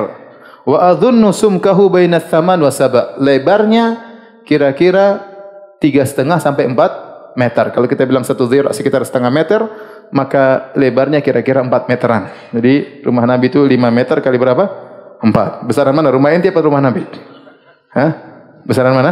[0.64, 4.12] wa adhunnu sumkahu baina thaman wa saba lebarnya
[4.48, 5.32] kira-kira
[5.82, 7.72] tiga setengah sampai empat meter.
[7.72, 9.64] Kalau kita bilang satu zira sekitar setengah meter,
[10.12, 12.28] maka lebarnya kira-kira empat meteran.
[12.52, 14.64] Jadi rumah Nabi itu lima meter kali berapa?
[15.22, 15.64] Empat.
[15.66, 16.12] Besaran mana?
[16.12, 17.06] Rumah ente atau rumah Nabi?
[17.94, 18.12] Hah?
[18.66, 19.12] Besaran mana?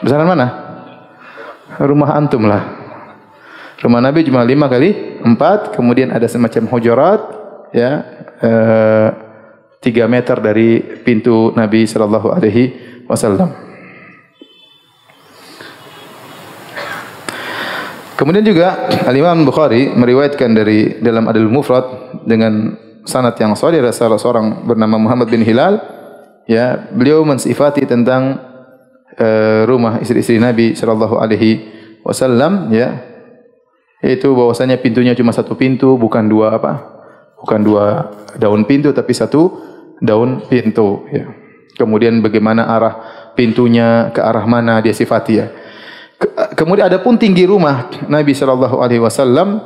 [0.00, 0.46] Besaran mana?
[1.80, 2.62] Rumah antum lah.
[3.80, 5.74] Rumah Nabi cuma lima kali empat.
[5.74, 7.20] Kemudian ada semacam hujurat,
[7.74, 7.90] ya,
[8.40, 9.08] eh,
[9.84, 12.64] tiga meter dari pintu Nabi Sallallahu Alaihi
[13.04, 13.64] Wasallam.
[18.14, 23.92] Kemudian juga Al Imam Bukhari meriwayatkan dari dalam Adil Mufrad dengan sanad yang sahih dari
[23.92, 25.82] salah seorang bernama Muhammad bin Hilal
[26.48, 28.38] ya beliau mensifati tentang
[29.18, 31.70] uh, rumah istri-istri Nabi sallallahu alaihi
[32.02, 33.12] wasallam ya.
[34.04, 36.72] Yaitu bahwasanya pintunya cuma satu pintu bukan dua apa
[37.40, 37.84] bukan dua
[38.36, 39.48] daun pintu tapi satu
[40.00, 41.24] daun pintu ya.
[41.74, 42.94] Kemudian bagaimana arah
[43.34, 45.50] pintunya ke arah mana dia sifati ya.
[46.54, 49.58] Kemudian ada pun tinggi rumah Nabi sallallahu alaihi wasallam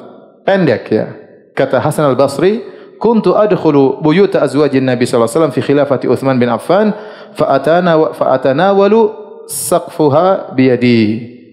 [0.43, 1.07] pendek ya.
[1.53, 2.65] Kata Hasan al-Basri,
[2.97, 6.97] "Kuntu adkhulu buyut azwajin Nabi sallallahu alaihi wasallam fi khilafati Uthman bin Affan,
[7.37, 9.18] fa atana wa fa atanawalu
[9.49, 11.01] saqfuha bi yadi."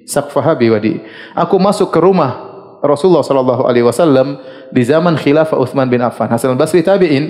[0.05, 1.01] Saqfaha bi yadi.
[1.33, 2.45] Aku masuk ke rumah
[2.85, 4.37] Rasulullah sallallahu alaihi wasallam
[4.69, 6.29] di zaman khilafah Uthman bin Affan.
[6.29, 7.25] Hasan al-Basri tabi'in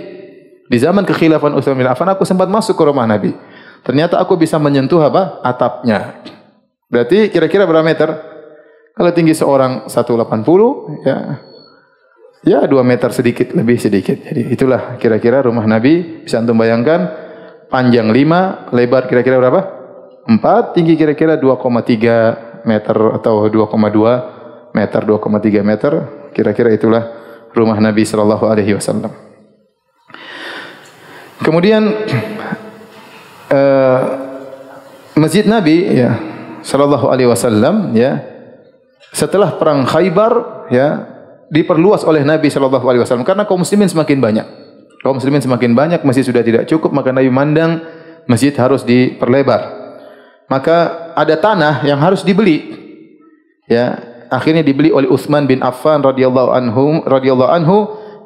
[0.68, 3.32] di zaman kekhilafan Uthman bin Affan aku sempat masuk ke rumah Nabi.
[3.86, 5.40] Ternyata aku bisa menyentuh apa?
[5.46, 6.20] atapnya.
[6.90, 8.10] Berarti kira-kira berapa meter?
[8.96, 11.18] Kalau tinggi seorang 180 ya
[12.46, 14.16] ya 2 meter sedikit lebih sedikit.
[14.20, 17.12] Jadi itulah kira-kira rumah Nabi bisa antum bayangkan
[17.68, 19.85] panjang 5, lebar kira-kira berapa?
[20.26, 25.94] 4, tinggi kira-kira 2,3 meter atau 2,2 meter, 2,3 meter.
[26.34, 27.04] Kira-kira itulah
[27.56, 29.14] rumah Nabi sallallahu alaihi wasallam.
[31.40, 31.94] Kemudian
[33.54, 34.02] uh,
[35.22, 36.20] Masjid Nabi ya
[36.60, 38.20] sallallahu alaihi wasallam ya
[39.16, 41.08] setelah perang Khaybar ya
[41.48, 44.48] diperluas oleh Nabi sallallahu alaihi wasallam karena kaum muslimin semakin banyak.
[45.00, 47.80] Kaum muslimin semakin banyak masjid sudah tidak cukup maka Nabi mandang
[48.28, 49.75] masjid harus diperlebar.
[50.46, 52.78] Maka ada tanah yang harus dibeli.
[53.66, 53.98] Ya,
[54.30, 57.78] akhirnya dibeli oleh Utsman bin Affan radhiyallahu anhu radhiyallahu anhu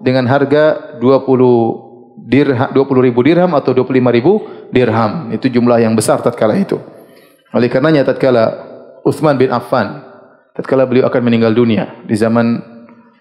[0.04, 4.34] dengan harga 20 dirham 20 ribu dirham atau 25 ribu
[4.70, 5.32] dirham.
[5.32, 6.76] Itu jumlah yang besar tatkala itu.
[7.56, 8.70] Oleh karenanya tatkala
[9.08, 10.06] Uthman bin Affan
[10.60, 12.60] tatkala beliau akan meninggal dunia di zaman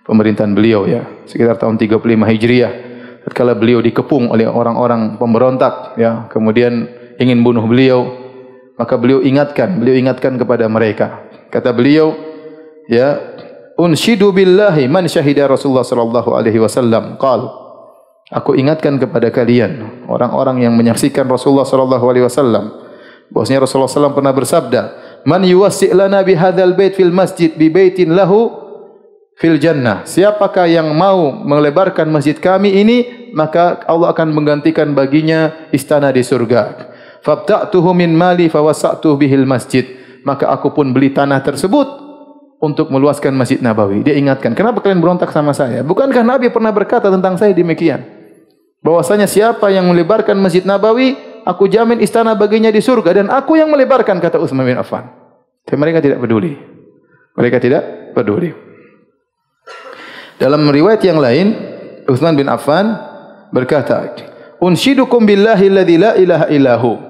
[0.03, 2.72] pemerintahan beliau ya sekitar tahun 35 Hijriah
[3.22, 6.90] tatkala beliau dikepung oleh orang-orang pemberontak ya kemudian
[7.22, 8.28] ingin bunuh beliau
[8.79, 12.14] maka beliau ingatkan beliau ingatkan kepada mereka kata beliau
[12.87, 13.18] ya
[13.76, 17.51] unshidu billahi man syahida Rasulullah sallallahu alaihi wasallam qal
[18.31, 22.89] aku ingatkan kepada kalian orang-orang yang menyaksikan Rasulullah sallallahu alaihi wasallam
[23.29, 24.81] Bahwasanya Rasulullah SAW pernah bersabda,
[25.29, 28.49] "Man yuwassi' lana bi hadzal bait fil masjid bi baitin lahu
[29.37, 36.09] fil jannah." Siapakah yang mau melebarkan masjid kami ini, maka Allah akan menggantikan baginya istana
[36.09, 36.89] di surga.
[37.29, 39.85] Fabta'tuhu min mali fawasa'tuhu bihil masjid.
[40.24, 41.85] Maka aku pun beli tanah tersebut
[42.57, 44.01] untuk meluaskan Masjid Nabawi.
[44.01, 45.85] Dia ingatkan, kenapa kalian berontak sama saya?
[45.85, 48.03] Bukankah Nabi pernah berkata tentang saya demikian?
[48.81, 53.68] Bahwasanya siapa yang melebarkan Masjid Nabawi, aku jamin istana baginya di surga dan aku yang
[53.68, 55.07] melebarkan kata Utsman bin Affan.
[55.68, 56.57] Tapi mereka tidak peduli.
[57.37, 57.83] Mereka tidak
[58.16, 58.51] peduli.
[60.41, 61.47] Dalam riwayat yang lain,
[62.09, 62.97] Utsman bin Affan
[63.53, 64.16] berkata,
[64.59, 67.08] "Unshidukum billahi alladzi la ilaha illahu."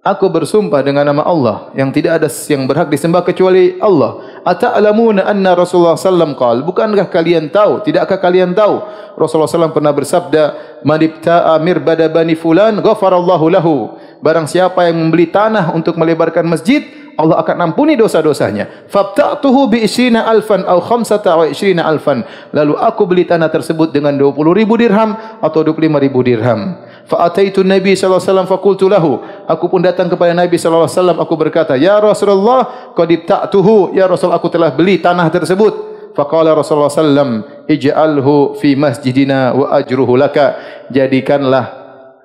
[0.00, 4.40] Aku bersumpah dengan nama Allah yang tidak ada yang berhak disembah kecuali Allah.
[4.48, 6.64] Ata'lamuna anna Rasulullah sallam qal?
[6.64, 7.84] Bukankah kalian tahu?
[7.84, 8.80] Tidakkah kalian tahu
[9.20, 10.56] Rasulullah sallam pernah bersabda,
[10.88, 13.92] "Man ibta'a mirbada bani fulan, ghafarallahu lahu."
[14.24, 16.80] Barang siapa yang membeli tanah untuk melebarkan masjid,
[17.20, 18.88] Allah akan ampuni dosa-dosanya.
[18.88, 22.24] Fabta'tuhu bi isrina alfan aw khamsata wa isrina alfan.
[22.56, 25.12] Lalu aku beli tanah tersebut dengan 20 ribu dirham
[25.44, 26.80] atau 25 ribu dirham.
[27.10, 29.18] Fa ataitu Nabi sallallahu alaihi wasallam fa qultu lahu
[29.50, 34.46] aku pun datang kepada Nabi wasallam aku berkata ya Rasulullah qad ibta'tuhu ya Rasul aku
[34.46, 35.74] telah beli tanah tersebut
[36.14, 40.54] fa qala Rasulullah sallam ij'alhu fi masjidina wa ajruhu laka
[40.86, 41.64] jadikanlah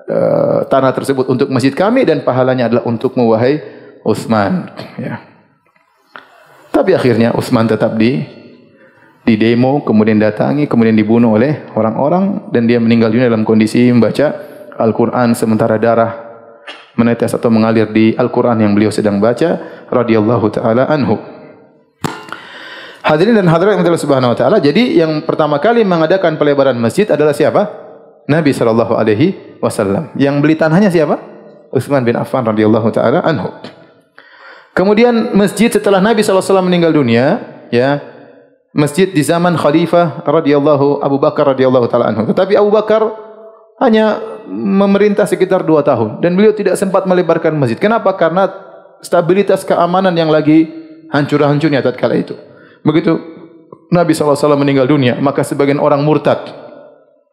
[0.06, 3.75] uh, tanah tersebut untuk masjid kami dan pahalanya adalah untukmu wahai
[4.06, 4.70] Utsman
[5.01, 5.20] ya
[6.70, 8.22] tapi akhirnya Utsman tetap di
[9.26, 14.53] di demo kemudian datangi kemudian dibunuh oleh orang-orang dan dia meninggal dunia dalam kondisi membaca
[14.78, 16.26] Al-Quran sementara darah
[16.95, 19.60] menetes atau mengalir di Al-Quran yang beliau sedang baca
[19.91, 21.20] radhiyallahu taala anhu.
[23.06, 24.58] Hadirin dan hadirat yang subhanahu wa taala.
[24.58, 27.70] Jadi yang pertama kali mengadakan pelebaran masjid adalah siapa?
[28.26, 30.10] Nabi sallallahu alaihi wasallam.
[30.18, 31.22] Yang beli tanahnya siapa?
[31.70, 33.53] Utsman bin Affan radhiyallahu taala anhu.
[34.76, 37.40] Kemudian masjid setelah Nabi SAW meninggal dunia,
[37.72, 38.04] ya,
[38.76, 42.28] masjid di zaman Khalifah radhiyallahu Abu Bakar radhiyallahu taala anhu.
[42.28, 43.08] Tetapi Abu Bakar
[43.80, 44.20] hanya
[44.52, 47.80] memerintah sekitar dua tahun dan beliau tidak sempat melebarkan masjid.
[47.80, 48.12] Kenapa?
[48.20, 48.52] Karena
[49.00, 50.68] stabilitas keamanan yang lagi
[51.08, 52.36] hancur-hancurnya tatkala itu.
[52.84, 53.16] Begitu
[53.96, 56.44] Nabi SAW meninggal dunia, maka sebagian orang murtad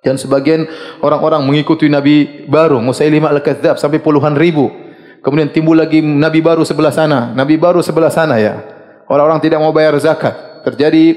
[0.02, 0.66] dan sebagian
[1.02, 4.81] orang-orang mengikuti Nabi baru, Musailimah al-Kadzab sampai puluhan ribu.
[5.22, 8.58] Kemudian timbul lagi Nabi baru sebelah sana, Nabi baru sebelah sana ya.
[9.06, 10.66] Orang-orang tidak mau bayar zakat.
[10.66, 11.14] Terjadi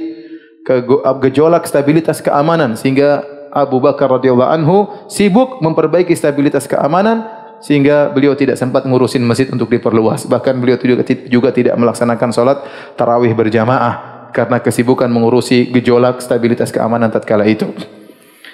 [1.21, 3.21] gejolak stabilitas keamanan sehingga
[3.53, 4.77] Abu Bakar radhiyallahu anhu
[5.09, 7.25] sibuk memperbaiki stabilitas keamanan
[7.61, 10.29] sehingga beliau tidak sempat ngurusin masjid untuk diperluas.
[10.29, 12.61] Bahkan beliau juga, juga tidak melaksanakan salat
[12.97, 17.71] tarawih berjamaah karena kesibukan mengurusi gejolak stabilitas keamanan tatkala itu.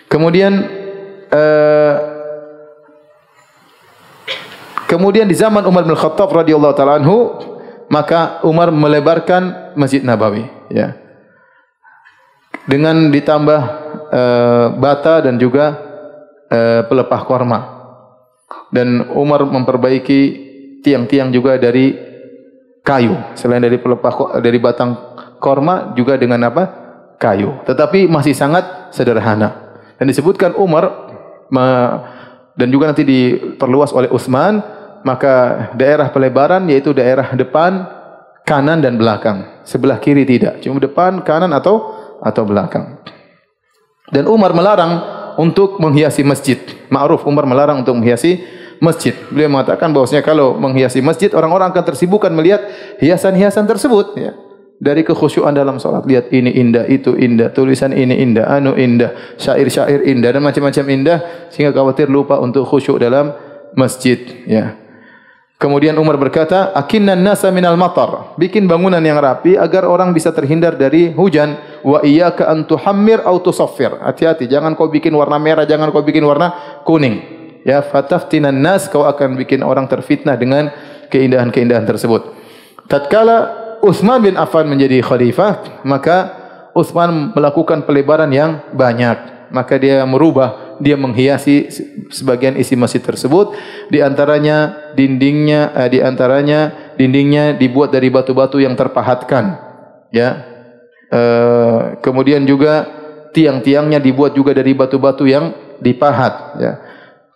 [0.06, 0.54] Kemudian
[1.32, 1.94] uh,
[4.92, 7.40] Kemudian di zaman Umar bin Khattab radhiyallahu taala anhu,
[7.88, 11.00] maka Umar melebarkan Masjid Nabawi, ya.
[12.68, 13.62] Dengan ditambah
[14.12, 15.80] uh, bata dan juga
[16.52, 17.60] uh, pelepah korma.
[18.68, 20.20] Dan Umar memperbaiki
[20.84, 21.96] tiang-tiang juga dari
[22.84, 23.16] kayu.
[23.40, 26.64] Selain dari pelepah dari batang korma juga dengan apa?
[27.16, 27.64] Kayu.
[27.64, 29.72] Tetapi masih sangat sederhana.
[29.96, 31.08] Dan disebutkan Umar
[32.60, 37.86] dan juga nanti diperluas oleh Utsman maka daerah pelebaran yaitu daerah depan,
[38.46, 39.64] kanan dan belakang.
[39.66, 43.02] Sebelah kiri tidak, cuma depan, kanan atau atau belakang.
[44.12, 45.02] Dan Umar melarang
[45.40, 46.60] untuk menghiasi masjid.
[46.92, 48.44] Ma'ruf Umar melarang untuk menghiasi
[48.84, 49.16] masjid.
[49.32, 52.66] Beliau mengatakan bahwasanya kalau menghiasi masjid orang-orang akan tersibukkan melihat
[53.00, 54.34] hiasan-hiasan tersebut ya.
[54.82, 60.10] Dari kekhusyuan dalam salat lihat ini indah, itu indah, tulisan ini indah, anu indah, syair-syair
[60.10, 61.18] indah dan macam-macam indah
[61.54, 63.30] sehingga khawatir lupa untuk khusyuk dalam
[63.78, 64.18] masjid
[64.50, 64.81] ya.
[65.62, 70.74] Kemudian Umar berkata, "Akinnan nasa minal matar." Bikin bangunan yang rapi agar orang bisa terhindar
[70.74, 71.54] dari hujan.
[71.86, 73.94] Wa iyyaka an tuhammir aw tusaffir.
[74.02, 77.22] Hati-hati, jangan kau bikin warna merah, jangan kau bikin warna kuning.
[77.62, 80.74] Ya, fataftinan nas kau akan bikin orang terfitnah dengan
[81.14, 82.34] keindahan-keindahan tersebut.
[82.90, 86.42] Tatkala Utsman bin Affan menjadi khalifah, maka
[86.74, 89.46] Utsman melakukan pelebaran yang banyak.
[89.54, 91.70] Maka dia merubah dia menghiasi
[92.10, 93.54] sebagian isi masjid tersebut.
[93.94, 99.58] Di antaranya dindingnya eh, di antaranya dindingnya dibuat dari batu-batu yang terpahatkan
[100.10, 100.30] ya.
[101.12, 102.90] Eh, kemudian juga
[103.32, 106.74] tiang-tiangnya dibuat juga dari batu-batu yang dipahat ya.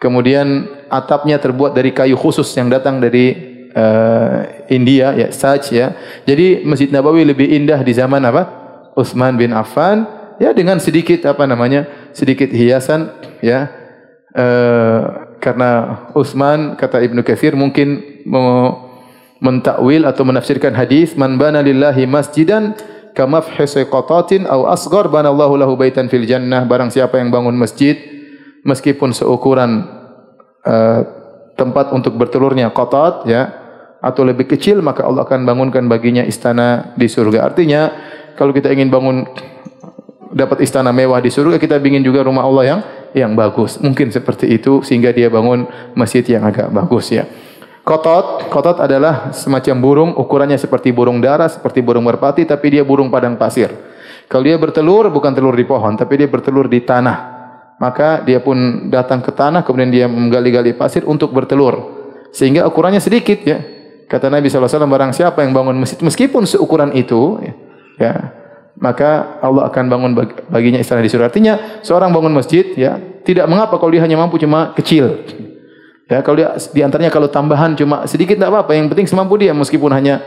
[0.02, 3.32] Kemudian atapnya terbuat dari kayu khusus yang datang dari
[3.72, 4.38] eh,
[4.74, 5.94] India ya saj ya.
[6.26, 8.66] Jadi Masjid Nabawi lebih indah di zaman apa?
[8.96, 10.08] Utsman bin Affan
[10.40, 13.72] ya dengan sedikit apa namanya sedikit hiasan ya.
[14.36, 14.46] E,
[15.40, 18.02] karena Utsman kata Ibnu Katsir mungkin
[19.40, 22.74] mentakwil atau menafsirkan hadis man bana lillahi masjidan
[23.14, 26.66] kama fi qatatin aw asghar bana Allahu lahu baitan fil jannah.
[26.68, 27.96] Barang siapa yang bangun masjid
[28.66, 29.88] meskipun seukuran
[30.66, 30.76] e,
[31.56, 33.66] tempat untuk bertelurnya qatat ya
[34.04, 37.48] atau lebih kecil maka Allah akan bangunkan baginya istana di surga.
[37.48, 37.82] Artinya
[38.36, 39.24] kalau kita ingin bangun
[40.32, 42.80] dapat istana mewah di surga, kita ingin juga rumah Allah yang
[43.16, 43.78] yang bagus.
[43.80, 47.26] Mungkin seperti itu sehingga dia bangun masjid yang agak bagus ya.
[47.86, 53.14] Kotot, kotot adalah semacam burung, ukurannya seperti burung darah, seperti burung merpati, tapi dia burung
[53.14, 53.70] padang pasir.
[54.26, 57.38] Kalau dia bertelur, bukan telur di pohon, tapi dia bertelur di tanah.
[57.78, 61.94] Maka dia pun datang ke tanah, kemudian dia menggali-gali pasir untuk bertelur.
[62.34, 63.62] Sehingga ukurannya sedikit ya.
[64.10, 67.38] Kata Nabi SAW, barang siapa yang bangun masjid, meskipun seukuran itu,
[68.02, 68.34] ya,
[68.76, 70.12] maka Allah akan bangun
[70.52, 71.32] baginya istana di surga.
[71.32, 75.24] Artinya seorang bangun masjid ya tidak mengapa kalau dia hanya mampu cuma kecil.
[76.06, 78.76] Ya kalau dia di antaranya kalau tambahan cuma sedikit tidak apa-apa.
[78.76, 80.22] Yang penting semampu dia meskipun hanya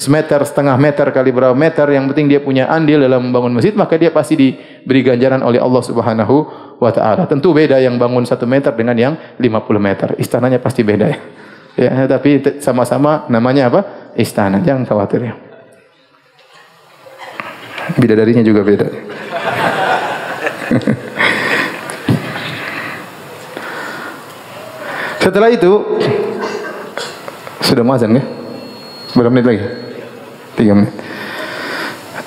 [0.00, 1.86] semeter setengah meter kali berapa meter.
[1.92, 5.82] Yang penting dia punya andil dalam membangun masjid maka dia pasti diberi ganjaran oleh Allah
[5.84, 6.36] Subhanahu
[6.80, 7.28] Wa Taala.
[7.28, 9.44] Tentu beda yang bangun satu meter dengan yang 50
[9.76, 10.08] meter.
[10.16, 11.18] Istananya pasti beda ya.
[11.78, 13.80] Ya tapi sama-sama namanya apa?
[14.16, 14.58] Istana.
[14.64, 15.49] Jangan khawatir ya.
[17.98, 18.86] Bidadarinya juga beda.
[25.20, 25.72] Setelah itu
[27.60, 28.24] sudah mazan ya?
[29.14, 29.62] Berapa menit lagi?
[30.58, 30.94] Tiga menit.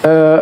[0.04, 0.40] Uh,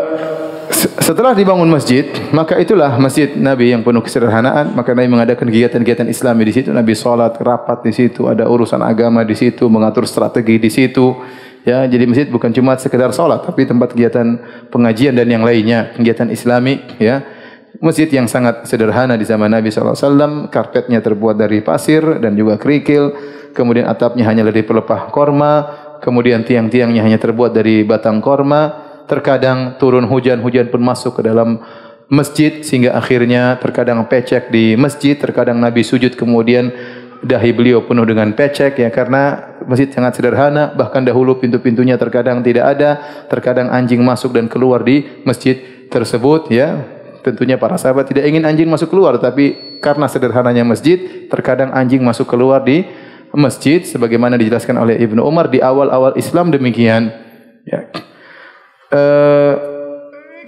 [0.82, 4.74] setelah dibangun masjid, maka itulah masjid Nabi yang penuh kesederhanaan.
[4.74, 6.70] Maka Nabi mengadakan kegiatan-kegiatan Islami di situ.
[6.74, 11.14] Nabi sholat, rapat di situ, ada urusan agama di situ, mengatur strategi di situ.
[11.62, 14.42] Ya, jadi masjid bukan cuma sekedar solat, tapi tempat kegiatan
[14.74, 16.82] pengajian dan yang lainnya, kegiatan Islami.
[16.98, 17.22] Ya,
[17.78, 23.14] masjid yang sangat sederhana di zaman Nabi SAW, karpetnya terbuat dari pasir dan juga kerikil,
[23.54, 25.54] kemudian atapnya hanya dari pelepah korma,
[26.02, 28.90] kemudian tiang-tiangnya hanya terbuat dari batang korma.
[29.06, 31.60] Terkadang turun hujan, hujan pun masuk ke dalam
[32.08, 36.72] masjid sehingga akhirnya terkadang pecek di masjid, terkadang Nabi sujud kemudian
[37.22, 42.78] dahi beliau penuh dengan pecek ya karena masjid sangat sederhana bahkan dahulu pintu-pintunya terkadang tidak
[42.78, 42.90] ada
[43.30, 46.82] terkadang anjing masuk dan keluar di masjid tersebut ya.
[47.22, 52.26] Tentunya para sahabat tidak ingin anjing masuk keluar tapi karena sederhananya masjid terkadang anjing masuk
[52.26, 52.82] keluar di
[53.38, 57.14] masjid sebagaimana dijelaskan oleh Ibnu Umar di awal-awal Islam demikian
[57.70, 57.86] ya.
[58.92, 59.54] Eh,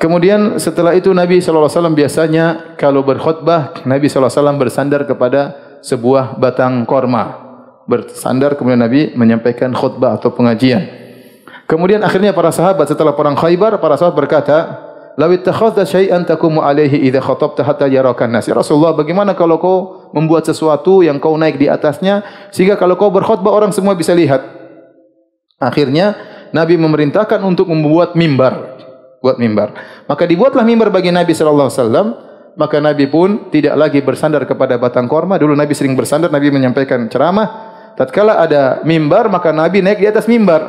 [0.01, 2.45] kemudian setelah itu Nabi sallallahu alaihi wasallam biasanya
[2.75, 7.43] kalau berkhutbah Nabi sallallahu alaihi wasallam bersandar kepada sebuah batang korma.
[7.83, 10.87] Bersandar kemudian Nabi menyampaikan khutbah atau pengajian.
[11.67, 14.57] Kemudian akhirnya para sahabat setelah perang Khaybar para sahabat berkata,
[15.19, 19.77] "Law ittakhadha syai'an takumu alaihi idza khatabta hatta yarakan nas." Ya Rasulullah, bagaimana kalau kau
[20.15, 22.23] membuat sesuatu yang kau naik di atasnya
[22.55, 24.43] sehingga kalau kau berkhutbah orang semua bisa lihat?
[25.59, 26.15] Akhirnya
[26.51, 28.79] Nabi memerintahkan untuk membuat mimbar,
[29.23, 29.75] buat mimbar.
[30.07, 32.07] Maka dibuatlah mimbar bagi Nabi sallallahu alaihi wasallam.
[32.53, 35.41] Maka Nabi pun tidak lagi bersandar kepada batang korma.
[35.41, 37.73] Dulu Nabi sering bersandar, Nabi menyampaikan ceramah.
[37.97, 40.61] Tatkala ada mimbar, maka Nabi naik di atas mimbar.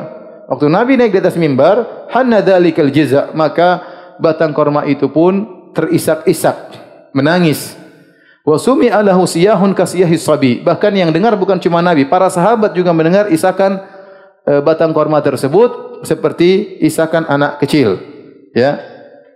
[0.49, 3.81] Waktu Nabi naik di atas mimbar, hanna dzalikal jaza, maka
[4.17, 6.73] batang korma itu pun terisak-isak,
[7.13, 7.77] menangis.
[8.45, 10.51] Wa sumi alahu siyahun kasiyahi sabi.
[10.61, 13.95] Bahkan yang dengar bukan cuma Nabi, para sahabat juga mendengar isakan
[14.45, 17.97] Eh, batang korma tersebut seperti isakan anak kecil
[18.53, 18.77] ya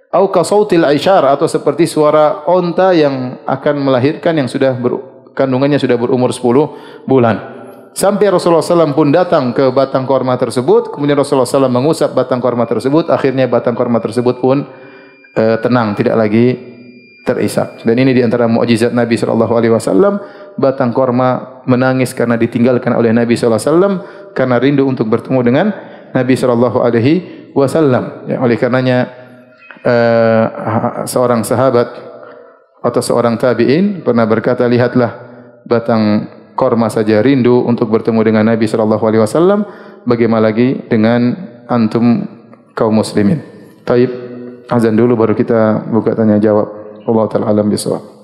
[0.10, 4.98] au kasautil aishar atau seperti suara onta yang akan melahirkan yang sudah ber,
[5.38, 7.60] kandungannya sudah berumur 10 bulan.
[7.94, 10.94] Sampai Rasulullah SAW pun datang ke batang korma tersebut.
[10.94, 13.10] Kemudian Rasulullah SAW mengusap batang korma tersebut.
[13.10, 14.62] Akhirnya batang korma tersebut pun
[15.36, 16.54] uh, tenang tidak lagi
[17.26, 17.82] terisak.
[17.84, 20.22] Dan ini di antara mukjizat Nabi sallallahu alaihi wasallam.
[20.56, 23.94] Batang korma menangis karena ditinggalkan oleh Nabi sallallahu alaihi wasallam
[24.38, 25.68] karena rindu untuk bertemu dengan
[26.14, 27.16] Nabi sallallahu alaihi
[27.52, 28.32] wasallam.
[28.32, 29.19] Ya, oleh karenanya
[29.86, 31.88] uh, seorang sahabat
[32.80, 35.12] atau seorang tabi'in pernah berkata, lihatlah
[35.68, 39.64] batang korma saja rindu untuk bertemu dengan Nabi sallallahu alaihi wasallam,
[40.04, 41.36] bagaimana lagi dengan
[41.68, 42.28] antum
[42.76, 43.40] kaum muslimin.
[43.88, 44.12] Taib
[44.68, 46.68] azan dulu baru kita buka tanya jawab.
[47.08, 48.19] Allah taala alam bisawab.